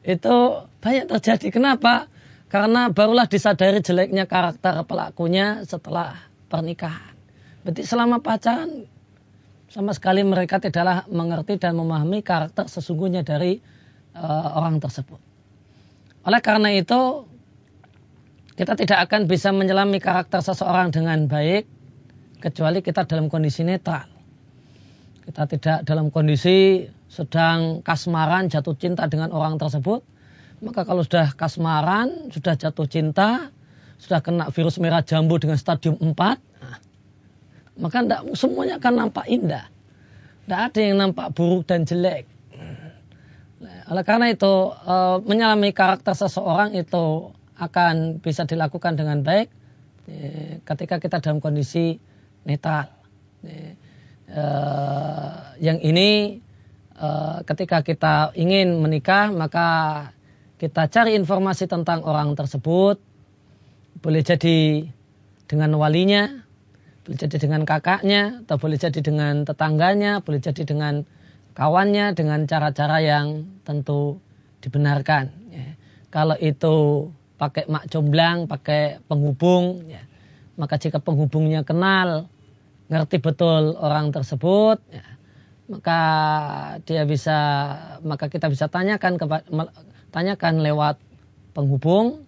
Itu 0.05 0.69
banyak 0.85 1.09
terjadi. 1.09 1.49
Kenapa? 1.49 2.13
Karena 2.53 2.93
barulah 2.93 3.25
disadari 3.25 3.81
jeleknya 3.81 4.29
karakter 4.29 4.85
pelakunya 4.85 5.65
setelah 5.65 6.15
pernikahan. 6.53 7.17
Berarti 7.65 7.83
selama 7.83 8.21
pacaran 8.21 8.85
sama 9.73 9.91
sekali 9.97 10.23
mereka 10.23 10.61
tidaklah 10.63 11.09
mengerti 11.11 11.59
dan 11.59 11.75
memahami 11.75 12.23
karakter 12.23 12.69
sesungguhnya 12.69 13.27
dari 13.27 13.59
uh, 14.15 14.61
orang 14.61 14.79
tersebut. 14.79 15.19
Oleh 16.25 16.41
karena 16.45 16.71
itu, 16.71 17.27
kita 18.55 18.79
tidak 18.79 19.09
akan 19.11 19.27
bisa 19.27 19.51
menyelami 19.51 19.99
karakter 19.99 20.45
seseorang 20.45 20.95
dengan 20.95 21.27
baik 21.27 21.67
kecuali 22.39 22.85
kita 22.85 23.03
dalam 23.09 23.27
kondisi 23.27 23.67
netral. 23.67 24.07
Kita 25.25 25.49
tidak 25.49 25.89
dalam 25.89 26.13
kondisi 26.13 26.87
sedang 27.15 27.87
kasmaran 27.87 28.51
jatuh 28.51 28.75
cinta 28.75 29.07
dengan 29.07 29.31
orang 29.31 29.55
tersebut, 29.55 30.03
maka 30.59 30.83
kalau 30.83 31.07
sudah 31.07 31.31
kasmaran, 31.39 32.35
sudah 32.35 32.59
jatuh 32.59 32.91
cinta, 32.91 33.55
sudah 34.03 34.19
kena 34.19 34.51
virus 34.51 34.83
merah 34.83 35.07
jambu 35.07 35.39
dengan 35.39 35.55
stadium 35.55 35.95
4, 36.03 36.11
nah, 36.11 36.79
maka 37.79 37.97
enggak, 38.03 38.21
semuanya 38.35 38.83
akan 38.83 38.95
nampak 39.07 39.31
indah. 39.31 39.71
Tidak 40.45 40.61
ada 40.61 40.81
yang 40.83 40.97
nampak 41.01 41.33
buruk 41.33 41.71
dan 41.71 41.87
jelek. 41.87 42.29
Oleh 43.65 44.05
karena 44.05 44.29
itu, 44.29 44.73
e, 44.77 44.95
menyelami 45.25 45.73
karakter 45.73 46.13
seseorang 46.13 46.77
itu 46.77 47.33
akan 47.57 48.21
bisa 48.21 48.45
dilakukan 48.45 48.97
dengan 48.97 49.25
baik 49.25 49.49
e, 50.05 50.17
ketika 50.65 51.01
kita 51.01 51.21
dalam 51.25 51.41
kondisi 51.41 51.97
netral. 52.45 52.93
E, 53.45 53.77
yang 55.61 55.81
ini 55.85 56.41
ketika 57.45 57.83
kita 57.83 58.15
ingin 58.39 58.79
menikah, 58.79 59.35
maka 59.35 59.69
kita 60.59 60.87
cari 60.89 61.19
informasi 61.19 61.67
tentang 61.67 62.07
orang 62.07 62.33
tersebut. 62.39 63.03
Boleh 63.99 64.23
jadi 64.23 64.87
dengan 65.49 65.75
walinya, 65.81 66.29
boleh 67.05 67.19
jadi 67.19 67.37
dengan 67.37 67.67
kakaknya, 67.67 68.45
atau 68.45 68.57
boleh 68.57 68.79
jadi 68.79 69.01
dengan 69.01 69.45
tetangganya, 69.45 70.23
boleh 70.23 70.41
jadi 70.41 70.63
dengan 70.63 71.05
kawannya, 71.55 72.13
dengan 72.13 72.45
cara-cara 72.45 73.01
yang 73.01 73.47
tentu 73.65 74.19
dibenarkan. 74.61 75.31
Ya. 75.51 75.79
Kalau 76.11 76.37
itu 76.39 77.09
pakai 77.39 77.67
mak 77.67 77.91
comblang, 77.91 78.47
pakai 78.47 79.03
penghubung, 79.07 79.89
ya. 79.91 80.03
maka 80.55 80.79
jika 80.79 81.03
penghubungnya 81.03 81.67
kenal, 81.67 82.31
ngerti 82.89 83.19
betul 83.19 83.75
orang 83.81 84.13
tersebut, 84.13 84.79
ya, 84.93 85.05
maka 85.71 86.01
dia 86.85 87.09
bisa, 87.09 87.39
maka 88.05 88.29
kita 88.29 88.53
bisa 88.53 88.69
tanyakan 88.69 89.17
tanyakan 90.13 90.61
lewat 90.61 91.01
penghubung, 91.57 92.27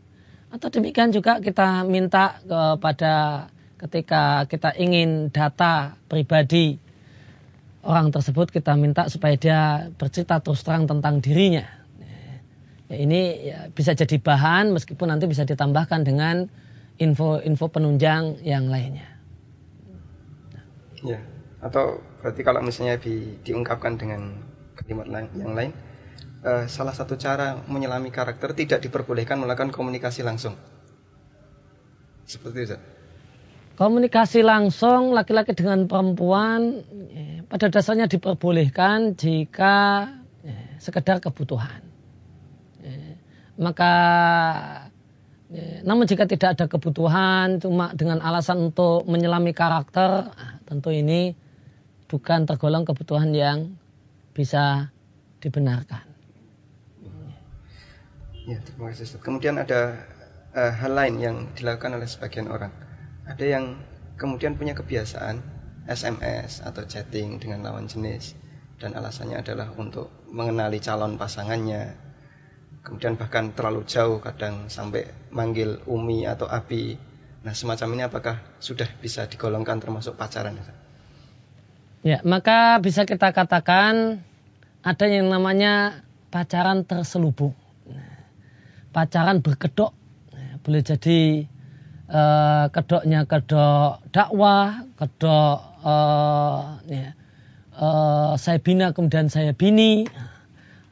atau 0.48 0.68
demikian 0.72 1.12
juga 1.12 1.42
kita 1.42 1.84
minta 1.84 2.40
kepada 2.46 3.46
ketika 3.76 4.48
kita 4.48 4.72
ingin 4.80 5.28
data 5.28 6.00
pribadi 6.08 6.80
orang 7.86 8.10
tersebut 8.10 8.50
kita 8.50 8.74
minta 8.74 9.06
supaya 9.06 9.36
dia 9.38 9.60
bercerita 9.94 10.42
terus 10.42 10.64
terang 10.66 10.90
tentang 10.90 11.22
dirinya. 11.22 11.64
Ya, 12.86 12.96
ini 13.02 13.50
ya, 13.50 13.58
bisa 13.70 13.94
jadi 13.94 14.18
bahan 14.18 14.74
meskipun 14.74 15.10
nanti 15.10 15.26
bisa 15.26 15.42
ditambahkan 15.46 16.06
dengan 16.06 16.46
info-info 16.98 17.66
penunjang 17.70 18.42
yang 18.46 18.70
lainnya. 18.70 19.06
Ya, 21.02 21.20
atau 21.62 22.02
berarti 22.26 22.42
kalau 22.42 22.58
misalnya 22.58 22.98
di, 22.98 23.38
diungkapkan 23.46 23.94
dengan 23.94 24.34
kalimat 24.74 25.06
lain, 25.06 25.30
yang 25.38 25.54
lain, 25.54 25.70
uh, 26.42 26.66
salah 26.66 26.90
satu 26.90 27.14
cara 27.14 27.62
menyelami 27.70 28.10
karakter 28.10 28.50
tidak 28.58 28.82
diperbolehkan 28.82 29.38
melakukan 29.38 29.70
komunikasi 29.70 30.26
langsung. 30.26 30.58
Seperti 32.26 32.58
itu 32.66 32.78
komunikasi 33.76 34.40
langsung 34.40 35.12
laki-laki 35.12 35.52
dengan 35.52 35.84
perempuan 35.84 36.80
ya, 37.12 37.44
pada 37.44 37.68
dasarnya 37.68 38.08
diperbolehkan 38.08 39.14
jika 39.20 40.08
ya, 40.40 40.80
sekedar 40.80 41.20
kebutuhan. 41.20 41.84
Ya, 42.80 43.20
maka 43.60 43.94
namun 45.86 46.10
jika 46.10 46.26
tidak 46.26 46.58
ada 46.58 46.66
kebutuhan 46.66 47.62
cuma 47.62 47.94
dengan 47.94 48.18
alasan 48.18 48.74
untuk 48.74 49.06
menyelami 49.06 49.54
karakter, 49.54 50.34
ah, 50.34 50.58
tentu 50.66 50.90
ini 50.90 51.38
bukan 52.06 52.46
tergolong 52.46 52.86
kebutuhan 52.86 53.30
yang 53.34 53.78
bisa 54.32 54.90
dibenarkan. 55.42 56.02
Ya, 58.46 58.62
terima 58.62 58.94
kasih. 58.94 59.18
Kemudian 59.18 59.58
ada 59.58 60.06
uh, 60.56 60.72
hal 60.72 60.92
lain 60.96 61.14
yang 61.20 61.36
dilakukan 61.52 62.00
oleh 62.00 62.08
sebagian 62.08 62.48
orang 62.48 62.72
ada 63.28 63.44
yang 63.44 63.76
kemudian 64.16 64.56
punya 64.56 64.72
kebiasaan 64.72 65.42
SMS 65.86 66.64
atau 66.64 66.86
chatting 66.88 67.42
dengan 67.42 67.62
lawan 67.62 67.86
jenis 67.86 68.38
dan 68.80 68.96
alasannya 68.96 69.42
adalah 69.42 69.70
untuk 69.76 70.08
mengenali 70.32 70.78
calon 70.78 71.20
pasangannya 71.20 71.94
kemudian 72.86 73.18
bahkan 73.18 73.50
terlalu 73.52 73.82
jauh 73.84 74.22
kadang 74.22 74.70
sampai 74.70 75.10
manggil 75.34 75.82
Umi 75.90 76.24
atau 76.24 76.46
Abi 76.46 76.96
nah 77.42 77.54
semacam 77.54 77.98
ini 77.98 78.02
apakah 78.06 78.36
sudah 78.58 78.86
bisa 78.98 79.26
digolongkan 79.26 79.78
termasuk 79.78 80.18
pacaran 80.18 80.58
ya 82.06 82.22
maka 82.22 82.78
bisa 82.78 83.02
kita 83.02 83.34
katakan 83.34 84.22
ada 84.86 85.06
yang 85.10 85.26
namanya 85.26 86.06
pacaran 86.30 86.86
terselubung 86.86 87.58
pacaran 88.94 89.42
berkedok 89.42 89.90
boleh 90.62 90.82
jadi 90.82 91.46
uh, 92.10 92.66
kedoknya 92.70 93.26
kedok 93.26 94.02
dakwah, 94.10 94.86
kedok 94.98 95.58
uh, 95.82 96.78
ya, 96.86 97.14
uh, 97.78 98.34
saya 98.38 98.58
bina 98.58 98.90
kemudian 98.90 99.30
saya 99.30 99.54
bini, 99.54 100.06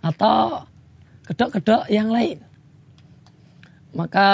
atau 0.02 0.66
kedok-kedok 1.26 1.88
yang 1.90 2.12
lain. 2.12 2.38
Maka 3.94 4.28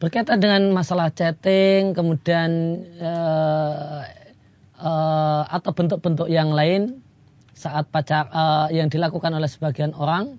berkaitan 0.00 0.40
dengan 0.40 0.72
masalah 0.72 1.12
chatting, 1.12 1.92
kemudian 1.92 2.80
uh, 3.00 4.04
uh, 4.78 5.42
atau 5.50 5.70
bentuk-bentuk 5.74 6.30
yang 6.30 6.54
lain 6.54 7.02
saat 7.52 7.90
pacar 7.90 8.30
uh, 8.30 8.70
yang 8.70 8.86
dilakukan 8.88 9.34
oleh 9.34 9.50
sebagian 9.50 9.92
orang, 9.98 10.38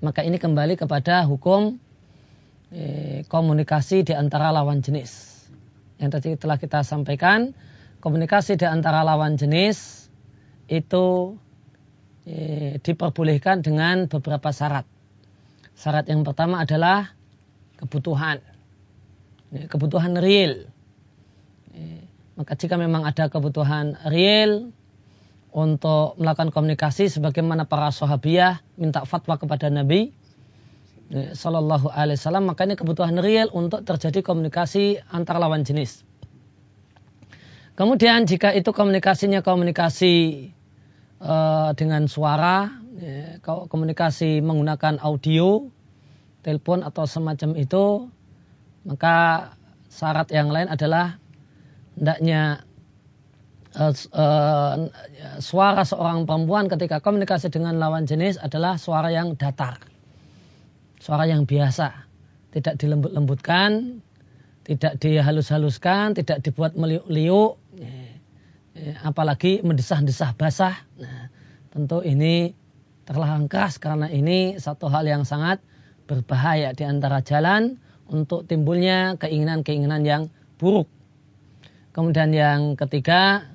maka 0.00 0.22
ini 0.22 0.38
kembali 0.38 0.78
kepada 0.78 1.26
hukum 1.26 1.82
Eh, 2.72 3.28
komunikasi 3.28 4.00
di 4.00 4.16
antara 4.16 4.48
lawan 4.48 4.80
jenis. 4.80 5.44
Yang 6.00 6.10
tadi 6.16 6.28
telah 6.40 6.56
kita 6.56 6.80
sampaikan, 6.80 7.52
komunikasi 8.00 8.56
di 8.56 8.64
antara 8.64 9.04
lawan 9.04 9.36
jenis 9.36 10.08
itu 10.72 11.36
eh, 12.24 12.80
diperbolehkan 12.80 13.60
dengan 13.60 14.08
beberapa 14.08 14.48
syarat. 14.56 14.88
Syarat 15.76 16.08
yang 16.08 16.24
pertama 16.24 16.64
adalah 16.64 17.12
kebutuhan. 17.76 18.40
Eh, 19.52 19.68
kebutuhan 19.68 20.16
real. 20.16 20.71
Maka 22.42 22.58
jika 22.58 22.74
memang 22.74 23.06
ada 23.06 23.30
kebutuhan 23.30 23.94
real 24.10 24.74
untuk 25.54 26.18
melakukan 26.18 26.50
komunikasi 26.50 27.06
sebagaimana 27.06 27.70
para 27.70 27.94
sahabiah 27.94 28.58
minta 28.74 29.06
fatwa 29.06 29.38
kepada 29.38 29.70
Nabi, 29.70 30.10
Sallallahu 31.12 31.86
Alaihi 31.86 32.18
Wasallam 32.18 32.50
makanya 32.50 32.74
kebutuhan 32.74 33.14
real 33.22 33.46
untuk 33.54 33.86
terjadi 33.86 34.26
komunikasi 34.26 34.98
antar 35.14 35.38
lawan 35.38 35.62
jenis. 35.62 36.02
Kemudian 37.78 38.26
jika 38.26 38.50
itu 38.50 38.74
komunikasinya 38.74 39.46
komunikasi 39.46 40.50
uh, 41.22 41.70
dengan 41.78 42.10
suara, 42.10 42.74
ya, 42.98 43.38
komunikasi 43.44 44.42
menggunakan 44.42 44.98
audio, 44.98 45.70
telepon 46.42 46.82
atau 46.82 47.06
semacam 47.06 47.54
itu, 47.54 48.10
maka 48.82 49.54
syarat 49.94 50.26
yang 50.34 50.50
lain 50.50 50.66
adalah 50.66 51.21
hendaknya 51.98 52.64
uh, 53.76 53.94
uh, 54.14 54.76
suara 55.40 55.82
seorang 55.84 56.24
perempuan 56.28 56.68
ketika 56.68 57.00
komunikasi 57.00 57.52
dengan 57.52 57.76
lawan 57.80 58.08
jenis 58.08 58.36
adalah 58.40 58.76
suara 58.76 59.08
yang 59.12 59.36
datar 59.36 59.92
suara 61.02 61.26
yang 61.26 61.42
biasa, 61.50 62.06
tidak 62.54 62.78
dilembut-lembutkan, 62.78 63.98
tidak 64.62 65.02
dihalus-haluskan, 65.02 66.14
tidak 66.14 66.46
dibuat 66.46 66.78
meliuk-liuk, 66.78 67.58
apalagi 69.02 69.66
mendesah-desah 69.66 70.38
basah. 70.38 70.78
Nah, 71.02 71.26
tentu 71.74 72.06
ini 72.06 72.54
terlalu 73.02 73.50
keras 73.50 73.82
karena 73.82 74.06
ini 74.06 74.62
satu 74.62 74.86
hal 74.86 75.10
yang 75.10 75.26
sangat 75.26 75.58
berbahaya 76.06 76.70
di 76.70 76.86
antara 76.86 77.18
jalan 77.18 77.82
untuk 78.06 78.46
timbulnya 78.46 79.18
keinginan-keinginan 79.18 80.06
yang 80.06 80.22
buruk. 80.62 80.86
Kemudian 81.92 82.32
yang 82.32 82.72
ketiga, 82.72 83.52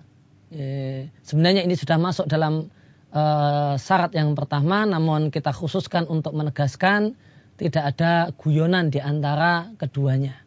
eh, 0.54 1.10
sebenarnya 1.26 1.65
ini 1.65 1.73
sudah 1.73 1.97
masuk 1.97 2.30
dalam 2.30 2.69
eh, 3.10 3.73
syarat 3.82 4.13
yang 4.13 4.38
pertama, 4.38 4.86
namun 4.86 5.34
kita 5.34 5.50
khususkan 5.50 6.06
untuk 6.06 6.38
menegaskan 6.38 7.17
tidak 7.58 7.97
ada 7.97 8.30
guyonan 8.38 8.93
di 8.93 9.02
antara 9.02 9.73
keduanya. 9.82 10.38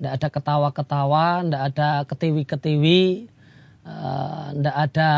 Tidak 0.00 0.12
ada 0.18 0.28
ketawa-ketawa, 0.32 1.46
tidak 1.46 1.62
ada 1.70 1.88
ketiwi-ketiwi, 2.10 3.02
tidak 4.58 4.74
eh, 4.74 4.84
ada 4.90 5.10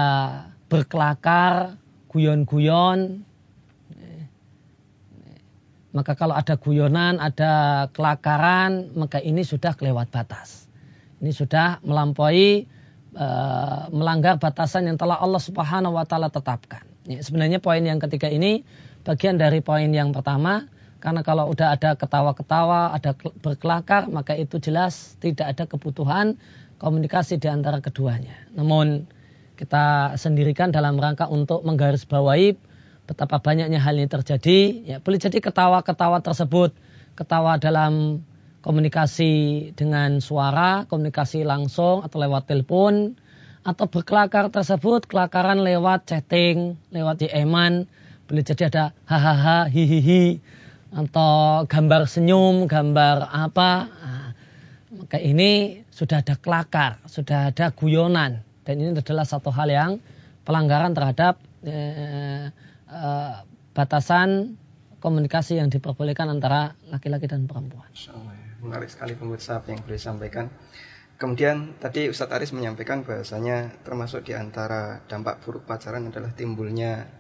berkelakar, 0.69 1.81
guyon-guyon. 2.13 3.25
Maka 5.93 6.17
kalau 6.17 6.33
ada 6.33 6.57
guyonan, 6.57 7.21
ada 7.21 7.85
kelakaran, 7.93 8.97
maka 8.97 9.21
ini 9.21 9.45
sudah 9.45 9.77
kelewat 9.77 10.09
batas. 10.09 10.62
Ini 11.23 11.31
sudah 11.31 11.79
melampaui 11.87 12.67
uh, 13.15 13.87
melanggar 13.95 14.43
batasan 14.43 14.91
yang 14.91 14.99
telah 14.99 15.23
Allah 15.23 15.39
Subhanahu 15.39 15.95
wa 15.95 16.03
taala 16.03 16.35
tetapkan. 16.35 16.83
Ya, 17.07 17.23
sebenarnya 17.23 17.63
poin 17.63 17.83
yang 17.83 18.03
ketiga 18.03 18.27
ini 18.27 18.67
bagian 19.07 19.39
dari 19.39 19.63
poin 19.63 19.87
yang 19.95 20.11
pertama 20.11 20.67
karena 21.03 21.27
kalau 21.27 21.51
udah 21.51 21.75
ada 21.75 21.99
ketawa-ketawa, 21.99 22.95
ada 22.95 23.15
berkelakar, 23.43 24.07
maka 24.07 24.39
itu 24.39 24.63
jelas 24.63 25.19
tidak 25.19 25.51
ada 25.51 25.65
kebutuhan 25.67 26.39
komunikasi 26.79 27.43
di 27.43 27.51
antara 27.51 27.83
keduanya. 27.83 28.35
Namun 28.55 29.11
kita 29.59 30.15
sendirikan 30.15 30.71
dalam 30.71 30.99
rangka 30.99 31.27
untuk 31.27 31.67
menggarisbawahi 31.67 32.55
betapa 33.07 33.43
banyaknya 33.43 33.83
hal 33.83 33.99
ini 33.99 34.07
terjadi. 34.07 34.59
Ya, 34.87 34.97
boleh 35.03 35.19
jadi 35.19 35.43
ketawa-ketawa 35.43 36.23
tersebut, 36.23 36.71
ketawa 37.19 37.59
dalam 37.59 38.23
komunikasi 38.63 39.71
dengan 39.75 40.23
suara, 40.23 40.87
komunikasi 40.87 41.43
langsung 41.43 42.07
atau 42.07 42.17
lewat 42.23 42.47
telepon, 42.47 43.19
atau 43.63 43.87
berkelakar 43.87 44.51
tersebut 44.51 45.07
kelakaran 45.07 45.63
lewat 45.63 46.07
chatting, 46.11 46.79
lewat 46.91 47.23
DM-an, 47.23 47.87
boleh 48.27 48.43
jadi 48.43 48.71
ada 48.71 48.85
hahaha, 49.07 49.71
hihihi, 49.71 50.43
atau 50.95 51.67
gambar 51.67 52.07
senyum, 52.07 52.67
gambar 52.71 53.31
apa. 53.31 53.71
Nah, 53.87 54.29
maka 54.95 55.19
ini 55.19 55.83
sudah 55.91 56.23
ada 56.23 56.35
kelakar, 56.39 57.03
sudah 57.07 57.55
ada 57.55 57.71
guyonan, 57.75 58.43
dan 58.63 58.75
ini 58.79 58.95
adalah 58.95 59.27
satu 59.27 59.51
hal 59.55 59.69
yang 59.71 59.93
pelanggaran 60.43 60.95
terhadap 60.95 61.39
eh, 61.63 62.51
eh, 62.91 63.35
batasan 63.75 64.59
komunikasi 64.99 65.59
yang 65.59 65.71
diperbolehkan 65.71 66.31
antara 66.31 66.79
laki-laki 66.91 67.27
dan 67.27 67.51
perempuan. 67.51 67.91
Menarik 68.63 68.95
sekali 68.95 69.19
pemirsa 69.19 69.59
apa 69.59 69.75
yang 69.75 69.83
boleh 69.83 69.99
sampaikan. 69.99 70.47
Kemudian 71.19 71.75
tadi 71.83 72.07
Ustadz 72.07 72.35
Aris 72.35 72.55
menyampaikan 72.55 73.03
bahasanya 73.03 73.75
termasuk 73.83 74.23
di 74.23 74.39
antara 74.39 75.03
dampak 75.11 75.43
buruk 75.43 75.67
pacaran 75.67 76.07
adalah 76.07 76.31
timbulnya 76.31 77.11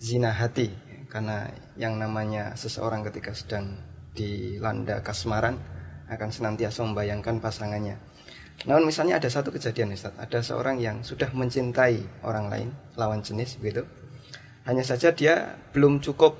zina 0.00 0.32
hati. 0.32 0.72
Karena 1.12 1.48
yang 1.76 2.00
namanya 2.00 2.56
seseorang 2.56 3.04
ketika 3.04 3.36
sedang 3.36 3.76
dilanda 4.16 5.04
kasmaran 5.04 5.60
akan 6.08 6.28
senantiasa 6.32 6.80
membayangkan 6.84 7.40
pasangannya. 7.44 8.00
Namun 8.64 8.88
misalnya 8.88 9.20
ada 9.20 9.28
satu 9.28 9.52
kejadian 9.52 9.92
Ustaz, 9.92 10.16
ada 10.16 10.40
seorang 10.40 10.80
yang 10.80 11.04
sudah 11.04 11.30
mencintai 11.30 12.24
orang 12.24 12.48
lain, 12.48 12.68
lawan 12.96 13.20
jenis 13.20 13.60
begitu. 13.60 13.84
Hanya 14.64 14.82
saja 14.82 15.12
dia 15.12 15.60
belum 15.76 16.00
cukup 16.00 16.36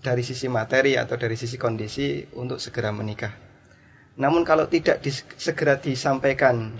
dari 0.00 0.24
sisi 0.24 0.48
materi 0.48 0.96
atau 0.96 1.20
dari 1.20 1.36
sisi 1.36 1.60
kondisi 1.60 2.24
untuk 2.36 2.58
segera 2.58 2.90
menikah. 2.90 3.49
Namun 4.18 4.42
kalau 4.42 4.66
tidak 4.66 5.04
dis, 5.04 5.22
segera 5.38 5.78
disampaikan 5.78 6.74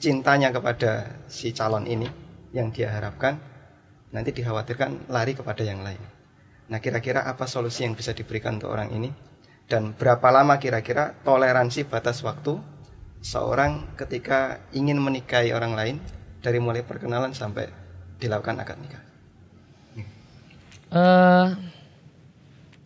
cintanya 0.00 0.52
kepada 0.52 1.20
si 1.28 1.52
calon 1.52 1.84
ini 1.84 2.08
yang 2.52 2.72
dia 2.72 2.92
harapkan, 2.92 3.36
nanti 4.12 4.32
dikhawatirkan 4.32 5.12
lari 5.12 5.36
kepada 5.36 5.64
yang 5.64 5.84
lain. 5.84 6.00
Nah 6.72 6.78
kira-kira 6.80 7.22
apa 7.24 7.44
solusi 7.44 7.84
yang 7.84 7.94
bisa 7.94 8.16
diberikan 8.16 8.56
untuk 8.56 8.72
orang 8.72 8.90
ini? 8.92 9.10
Dan 9.66 9.98
berapa 9.98 10.30
lama 10.30 10.62
kira-kira 10.62 11.14
toleransi 11.26 11.90
batas 11.90 12.22
waktu 12.22 12.58
seorang 13.18 13.98
ketika 13.98 14.62
ingin 14.70 15.02
menikahi 15.02 15.50
orang 15.50 15.74
lain 15.74 15.96
dari 16.38 16.62
mulai 16.62 16.86
perkenalan 16.86 17.34
sampai 17.34 17.66
dilakukan 18.22 18.62
akad 18.62 18.78
nikah? 18.78 19.02
Uh, 20.86 21.58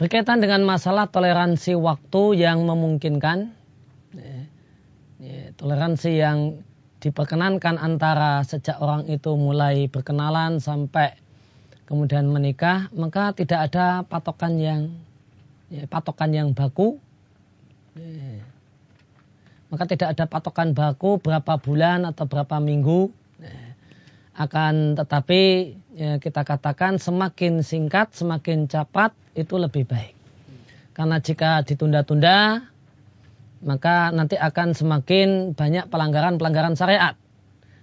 berkaitan 0.00 0.40
dengan 0.40 0.64
masalah 0.64 1.04
toleransi 1.12 1.76
waktu 1.76 2.40
yang 2.40 2.64
memungkinkan, 2.64 3.52
toleransi 5.60 6.16
yang 6.16 6.38
diperkenankan 7.00 7.80
antara 7.80 8.44
sejak 8.44 8.76
orang 8.80 9.08
itu 9.08 9.32
mulai 9.36 9.88
berkenalan 9.88 10.60
sampai 10.60 11.16
kemudian 11.88 12.28
menikah, 12.28 12.92
maka 12.94 13.34
tidak 13.34 13.72
ada 13.72 14.06
patokan 14.06 14.60
yang 14.60 14.80
ya, 15.68 15.84
patokan 15.90 16.30
yang 16.30 16.48
baku. 16.52 17.00
Maka 19.70 19.84
tidak 19.86 20.18
ada 20.18 20.24
patokan 20.26 20.70
baku 20.74 21.18
berapa 21.18 21.58
bulan 21.58 22.06
atau 22.06 22.26
berapa 22.26 22.62
minggu. 22.62 23.10
Akan 24.38 24.96
tetapi 24.96 25.74
ya, 25.98 26.16
kita 26.16 26.46
katakan 26.46 26.96
semakin 26.96 27.60
singkat, 27.60 28.14
semakin 28.16 28.70
cepat 28.70 29.12
itu 29.36 29.58
lebih 29.60 29.84
baik. 29.84 30.16
Karena 30.96 31.20
jika 31.20 31.60
ditunda-tunda, 31.66 32.69
maka 33.60 34.08
nanti 34.12 34.40
akan 34.40 34.72
semakin 34.72 35.52
banyak 35.52 35.92
pelanggaran-pelanggaran 35.92 36.76
syariat. 36.76 37.14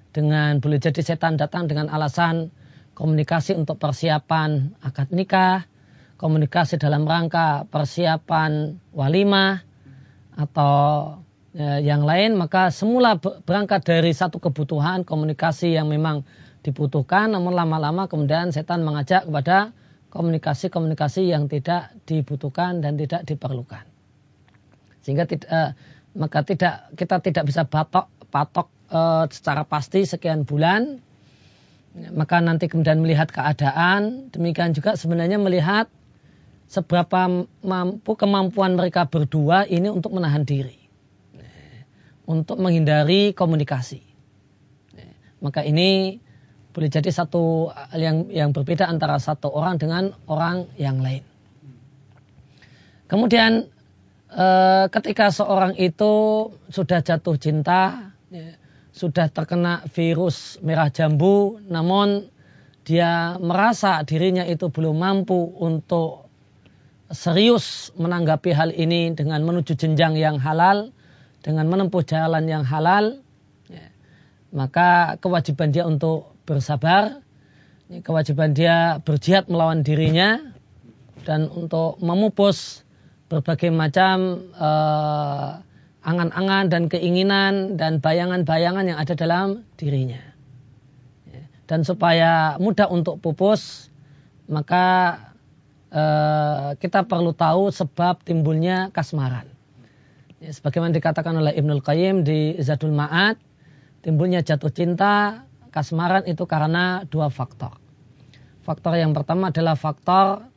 Dengan 0.09 0.57
boleh 0.57 0.81
jadi 0.81 1.01
setan 1.05 1.37
datang 1.37 1.69
dengan 1.69 1.93
alasan 1.93 2.49
komunikasi 2.97 3.53
untuk 3.53 3.77
persiapan 3.77 4.73
akad 4.81 5.13
nikah, 5.13 5.69
komunikasi 6.17 6.81
dalam 6.81 7.05
rangka 7.05 7.69
persiapan 7.69 8.81
walimah 8.89 9.61
atau 10.33 11.21
e, 11.53 11.85
yang 11.85 12.01
lain, 12.01 12.33
maka 12.33 12.73
semula 12.73 13.21
berangkat 13.21 13.85
dari 13.85 14.09
satu 14.17 14.41
kebutuhan 14.41 15.05
komunikasi 15.05 15.77
yang 15.77 15.93
memang 15.93 16.25
dibutuhkan, 16.65 17.29
namun 17.29 17.53
lama-lama 17.53 18.09
kemudian 18.09 18.49
setan 18.49 18.81
mengajak 18.81 19.29
kepada 19.29 19.77
komunikasi-komunikasi 20.09 21.29
yang 21.29 21.45
tidak 21.45 21.93
dibutuhkan 22.09 22.81
dan 22.81 22.97
tidak 22.97 23.29
diperlukan. 23.29 23.96
Sehingga 25.07 25.23
tidak, 25.23 25.47
uh, 25.47 25.71
maka 26.19 26.43
tidak 26.43 26.91
kita 26.99 27.23
tidak 27.23 27.47
bisa 27.47 27.63
patok 27.63 28.11
patok 28.27 28.67
uh, 28.91 29.23
secara 29.31 29.63
pasti 29.63 30.03
sekian 30.03 30.43
bulan. 30.43 30.99
Maka 32.11 32.43
nanti 32.43 32.67
kemudian 32.67 32.99
melihat 32.99 33.31
keadaan, 33.31 34.27
demikian 34.35 34.75
juga 34.75 34.99
sebenarnya 34.99 35.39
melihat 35.39 35.87
seberapa 36.67 37.47
mampu 37.63 38.11
kemampuan 38.19 38.75
mereka 38.75 39.07
berdua 39.07 39.63
ini 39.63 39.87
untuk 39.87 40.11
menahan 40.11 40.43
diri. 40.43 40.75
Untuk 42.27 42.59
menghindari 42.59 43.31
komunikasi. 43.31 44.03
Maka 45.39 45.63
ini 45.63 46.19
boleh 46.75 46.91
jadi 46.91 47.09
satu 47.09 47.71
yang 47.95 48.27
yang 48.29 48.51
berbeda 48.51 48.85
antara 48.85 49.17
satu 49.17 49.49
orang 49.49 49.79
dengan 49.79 50.11
orang 50.27 50.67
yang 50.75 50.99
lain. 50.99 51.23
Kemudian 53.07 53.71
e, 54.31 54.47
ketika 54.91 55.31
seorang 55.31 55.75
itu 55.79 56.13
sudah 56.71 56.99
jatuh 57.03 57.35
cinta, 57.39 58.11
ya, 58.31 58.55
sudah 58.91 59.29
terkena 59.29 59.85
virus 59.93 60.57
merah 60.65 60.89
jambu, 60.89 61.61
namun 61.69 62.27
dia 62.87 63.35
merasa 63.37 64.01
dirinya 64.07 64.47
itu 64.47 64.71
belum 64.71 64.95
mampu 64.97 65.37
untuk 65.59 66.31
serius 67.11 67.91
menanggapi 67.95 68.51
hal 68.51 68.71
ini 68.73 69.13
dengan 69.15 69.43
menuju 69.43 69.75
jenjang 69.75 70.15
yang 70.15 70.39
halal, 70.39 70.91
dengan 71.43 71.67
menempuh 71.69 72.03
jalan 72.03 72.47
yang 72.47 72.63
halal, 72.67 73.21
ya, 73.69 73.87
maka 74.51 75.15
kewajiban 75.19 75.71
dia 75.71 75.83
untuk 75.87 76.35
bersabar, 76.47 77.23
ya, 77.87 77.99
kewajiban 78.03 78.55
dia 78.55 78.99
berjihad 79.03 79.47
melawan 79.51 79.83
dirinya, 79.83 80.41
dan 81.27 81.51
untuk 81.51 81.99
memupus 81.99 82.86
berbagai 83.27 83.71
macam 83.71 84.47
uh, 84.55 85.59
angan-angan 86.07 86.71
dan 86.71 86.83
keinginan 86.87 87.75
dan 87.75 87.99
bayangan-bayangan 87.99 88.87
yang 88.87 88.97
ada 88.99 89.13
dalam 89.19 89.67
dirinya. 89.75 90.23
Ya. 91.27 91.43
Dan 91.67 91.83
supaya 91.83 92.55
mudah 92.63 92.87
untuk 92.87 93.19
pupus, 93.19 93.91
maka 94.47 95.19
uh, 95.91 96.79
kita 96.79 97.03
perlu 97.03 97.35
tahu 97.35 97.67
sebab 97.67 98.23
timbulnya 98.23 98.95
kasmaran. 98.95 99.51
Ya, 100.39 100.53
sebagaimana 100.53 100.95
dikatakan 100.95 101.35
oleh 101.35 101.51
Ibnul 101.59 101.83
Qayyim 101.83 102.23
di 102.23 102.55
Zadul 102.63 102.95
Ma'ad, 102.95 103.35
timbulnya 104.05 104.39
jatuh 104.39 104.71
cinta, 104.71 105.43
kasmaran 105.75 106.23
itu 106.23 106.47
karena 106.47 107.03
dua 107.11 107.27
faktor. 107.27 107.75
Faktor 108.63 108.95
yang 108.95 109.11
pertama 109.11 109.51
adalah 109.51 109.75
faktor 109.75 110.47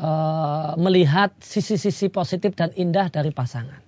uh, 0.00 0.74
melihat 0.80 1.36
sisi-sisi 1.44 2.08
positif 2.08 2.56
dan 2.56 2.72
indah 2.74 3.12
dari 3.12 3.30
pasangan. 3.30 3.84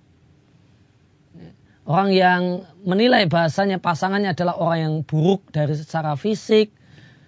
orang 1.83 2.15
yang 2.15 2.63
menilai 2.87 3.27
bahasanya 3.27 3.75
pasangannya 3.75 4.31
adalah 4.31 4.55
orang 4.55 4.79
yang 4.79 4.95
buruk 5.03 5.51
dari 5.51 5.75
secara 5.75 6.15
fisik, 6.15 6.71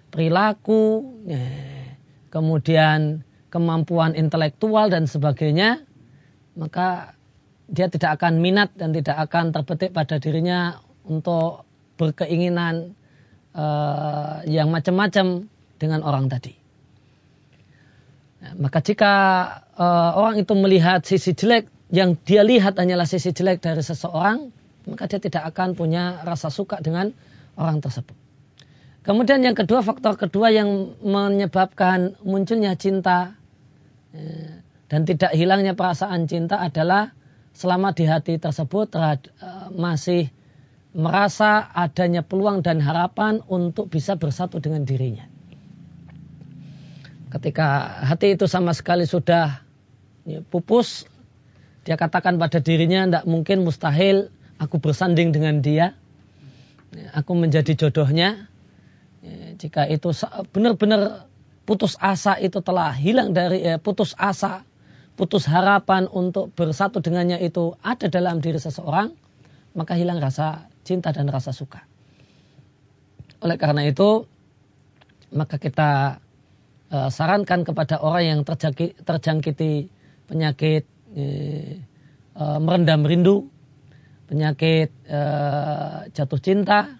perilaku, 0.08 1.04
ya, 1.28 1.44
kemudian 2.32 3.20
kemampuan 3.52 4.16
intelektual 4.16 4.88
dan 4.88 5.04
sebagainya, 5.04 5.84
maka 6.56 7.12
dia 7.68 7.92
tidak 7.92 8.16
akan 8.16 8.40
minat 8.40 8.72
dan 8.80 8.96
tidak 8.96 9.28
akan 9.28 9.52
terbetik 9.52 9.92
pada 9.92 10.16
dirinya 10.16 10.80
untuk 11.04 11.68
berkeinginan 12.00 12.96
uh, 13.52 14.40
yang 14.48 14.72
macam-macam 14.72 15.52
dengan 15.76 16.00
orang 16.00 16.32
tadi. 16.32 16.65
Maka 18.54 18.78
jika 18.84 19.12
uh, 19.74 20.14
orang 20.14 20.38
itu 20.38 20.54
melihat 20.54 21.02
sisi 21.02 21.34
jelek 21.34 21.66
yang 21.90 22.14
dia 22.22 22.46
lihat 22.46 22.78
hanyalah 22.78 23.06
sisi 23.06 23.34
jelek 23.34 23.62
dari 23.62 23.82
seseorang, 23.82 24.54
maka 24.86 25.10
dia 25.10 25.18
tidak 25.18 25.50
akan 25.50 25.74
punya 25.74 26.22
rasa 26.22 26.50
suka 26.50 26.78
dengan 26.78 27.10
orang 27.58 27.82
tersebut. 27.82 28.14
Kemudian 29.02 29.42
yang 29.42 29.54
kedua, 29.54 29.86
faktor 29.86 30.18
kedua 30.18 30.50
yang 30.50 30.98
menyebabkan 30.98 32.18
munculnya 32.26 32.74
cinta 32.74 33.38
ya, 34.10 34.62
dan 34.90 35.06
tidak 35.06 35.30
hilangnya 35.34 35.78
perasaan 35.78 36.26
cinta 36.26 36.58
adalah 36.58 37.14
selama 37.54 37.94
di 37.94 38.06
hati 38.06 38.38
tersebut 38.38 38.94
uh, 38.98 39.18
masih 39.74 40.30
merasa 40.96 41.70
adanya 41.76 42.24
peluang 42.24 42.64
dan 42.64 42.80
harapan 42.80 43.44
untuk 43.46 43.92
bisa 43.92 44.16
bersatu 44.16 44.58
dengan 44.58 44.82
dirinya. 44.82 45.35
Ketika 47.36 48.00
hati 48.08 48.32
itu 48.32 48.48
sama 48.48 48.72
sekali 48.72 49.04
sudah 49.04 49.60
ya, 50.24 50.40
pupus, 50.40 51.04
dia 51.84 52.00
katakan 52.00 52.40
pada 52.40 52.64
dirinya 52.64 53.04
tidak 53.04 53.24
mungkin 53.28 53.60
mustahil 53.60 54.32
aku 54.56 54.80
bersanding 54.80 55.36
dengan 55.36 55.60
dia, 55.60 55.92
ya, 56.96 57.12
aku 57.12 57.36
menjadi 57.36 57.76
jodohnya. 57.76 58.48
Ya, 59.20 59.52
jika 59.60 59.84
itu 59.84 60.16
benar-benar 60.48 61.28
putus 61.68 62.00
asa 62.00 62.40
itu 62.40 62.64
telah 62.64 62.96
hilang 62.96 63.36
dari 63.36 63.60
eh, 63.68 63.76
putus 63.76 64.16
asa, 64.16 64.64
putus 65.20 65.44
harapan 65.44 66.08
untuk 66.08 66.56
bersatu 66.56 67.04
dengannya 67.04 67.36
itu 67.44 67.76
ada 67.84 68.08
dalam 68.08 68.40
diri 68.40 68.56
seseorang, 68.56 69.12
maka 69.76 69.92
hilang 69.92 70.24
rasa 70.24 70.72
cinta 70.88 71.12
dan 71.12 71.28
rasa 71.28 71.52
suka. 71.52 71.84
Oleh 73.44 73.60
karena 73.60 73.84
itu, 73.84 74.24
maka 75.36 75.60
kita 75.60 76.24
uh, 76.92 77.10
sarankan 77.10 77.66
kepada 77.66 77.98
orang 78.02 78.24
yang 78.24 78.40
terjangkiti, 78.42 79.02
terjangkiti 79.02 79.72
penyakit 80.26 80.84
uh, 81.14 82.58
merendam 82.60 83.06
rindu, 83.06 83.48
penyakit 84.26 84.92
uh, 85.08 86.06
jatuh 86.12 86.40
cinta, 86.42 86.98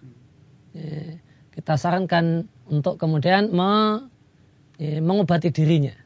kita 1.57 1.81
sarankan 1.81 2.53
untuk 2.69 3.01
kemudian 3.01 3.49
me, 3.49 4.05
mengobati 4.77 5.49
dirinya 5.49 5.97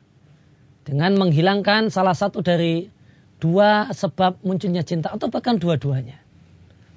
dengan 0.86 1.18
menghilangkan 1.18 1.90
salah 1.90 2.14
satu 2.14 2.38
dari 2.38 2.86
dua 3.42 3.90
sebab 3.90 4.38
munculnya 4.46 4.86
cinta 4.86 5.10
atau 5.10 5.26
bahkan 5.26 5.58
dua-duanya. 5.58 6.22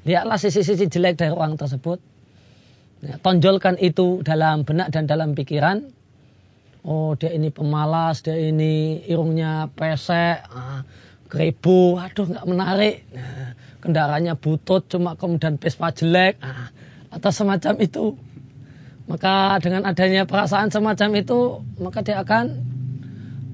Lihatlah 0.04 0.36
sisi-sisi 0.36 0.92
jelek 0.92 1.18
dari 1.18 1.32
orang 1.32 1.56
tersebut. 1.56 1.98
Ya, 3.04 3.20
tonjolkan 3.20 3.80
itu 3.80 4.24
dalam 4.24 4.68
benak 4.68 4.92
dan 4.92 5.08
dalam 5.08 5.36
pikiran. 5.36 5.88
Oh 6.84 7.16
dia 7.16 7.32
ini 7.32 7.48
pemalas, 7.48 8.28
dia 8.28 8.36
ini 8.36 9.00
irungnya 9.08 9.72
pesek, 9.72 10.44
ah, 10.52 10.84
aduh 11.32 12.28
nggak 12.28 12.46
menarik. 12.46 13.08
Nah, 13.16 13.56
kendaraannya 13.80 14.36
butut, 14.36 14.92
cuma 14.92 15.16
kemudian 15.16 15.56
pespa 15.56 15.96
jelek, 15.96 16.44
ah, 16.44 16.76
atau 17.08 17.32
semacam 17.32 17.74
itu. 17.80 18.20
Maka 19.08 19.60
dengan 19.60 19.84
adanya 19.84 20.24
perasaan 20.24 20.72
semacam 20.72 21.10
itu, 21.20 21.64
maka 21.80 22.00
dia 22.04 22.24
akan 22.24 22.64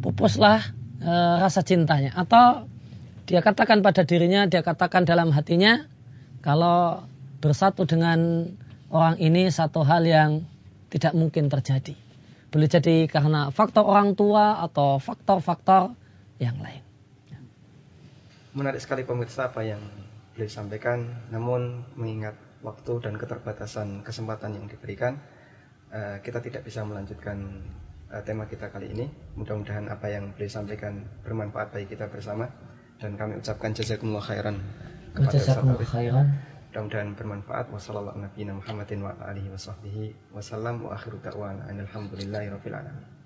pupuslah 0.06 0.62
e, 1.02 1.12
rasa 1.42 1.66
cintanya. 1.66 2.14
Atau 2.14 2.70
dia 3.26 3.42
katakan 3.42 3.82
pada 3.82 4.06
dirinya, 4.06 4.46
dia 4.46 4.62
katakan 4.62 5.10
dalam 5.10 5.34
hatinya, 5.34 5.90
kalau 6.46 7.02
bersatu 7.42 7.90
dengan 7.90 8.50
orang 8.94 9.18
ini 9.18 9.50
satu 9.50 9.82
hal 9.82 10.06
yang 10.06 10.46
tidak 10.94 11.18
mungkin 11.18 11.50
terjadi. 11.50 12.09
Boleh 12.50 12.66
jadi 12.66 13.06
karena 13.06 13.54
faktor 13.54 13.86
orang 13.86 14.18
tua 14.18 14.58
atau 14.66 14.98
faktor-faktor 14.98 15.94
yang 16.42 16.58
lain. 16.58 16.82
Menarik 18.58 18.82
sekali 18.82 19.06
pemirsa 19.06 19.54
apa 19.54 19.62
yang 19.62 19.80
beliau 20.34 20.50
sampaikan, 20.50 21.06
namun 21.30 21.86
mengingat 21.94 22.34
waktu 22.66 23.06
dan 23.06 23.14
keterbatasan 23.22 24.02
kesempatan 24.02 24.58
yang 24.58 24.66
diberikan, 24.66 25.22
eh, 25.94 26.18
kita 26.26 26.42
tidak 26.42 26.66
bisa 26.66 26.82
melanjutkan 26.82 27.38
eh, 28.10 28.22
tema 28.26 28.50
kita 28.50 28.74
kali 28.74 28.90
ini. 28.90 29.06
Mudah-mudahan 29.38 29.86
apa 29.86 30.10
yang 30.10 30.34
beliau 30.34 30.50
sampaikan 30.50 31.06
bermanfaat 31.22 31.70
bagi 31.70 31.94
kita 31.94 32.10
bersama 32.10 32.50
dan 32.98 33.14
kami 33.14 33.38
ucapkan 33.38 33.72
jazakumullah 33.78 34.26
khairan 34.26 34.58
kepada 35.14 35.38
Jazakumullah 35.38 35.86
khairan. 35.86 36.28
Mudah-mudahan 36.70 37.18
bermanfaat. 37.18 37.74
Wassalamualaikum 37.74 38.62
warahmatullahi 38.62 39.02
wabarakatuh. 39.02 39.26
Wa 39.26 39.26
alihi 39.34 39.50
wa 39.50 39.58
sahbihi 39.58 40.06
wasallam 40.30 40.86
wa 40.86 40.94
akhiru 40.94 41.18
da'wana 41.18 41.66
alhamdulillahi 41.66 42.54
rabbil 42.54 42.78
alamin. 42.78 43.19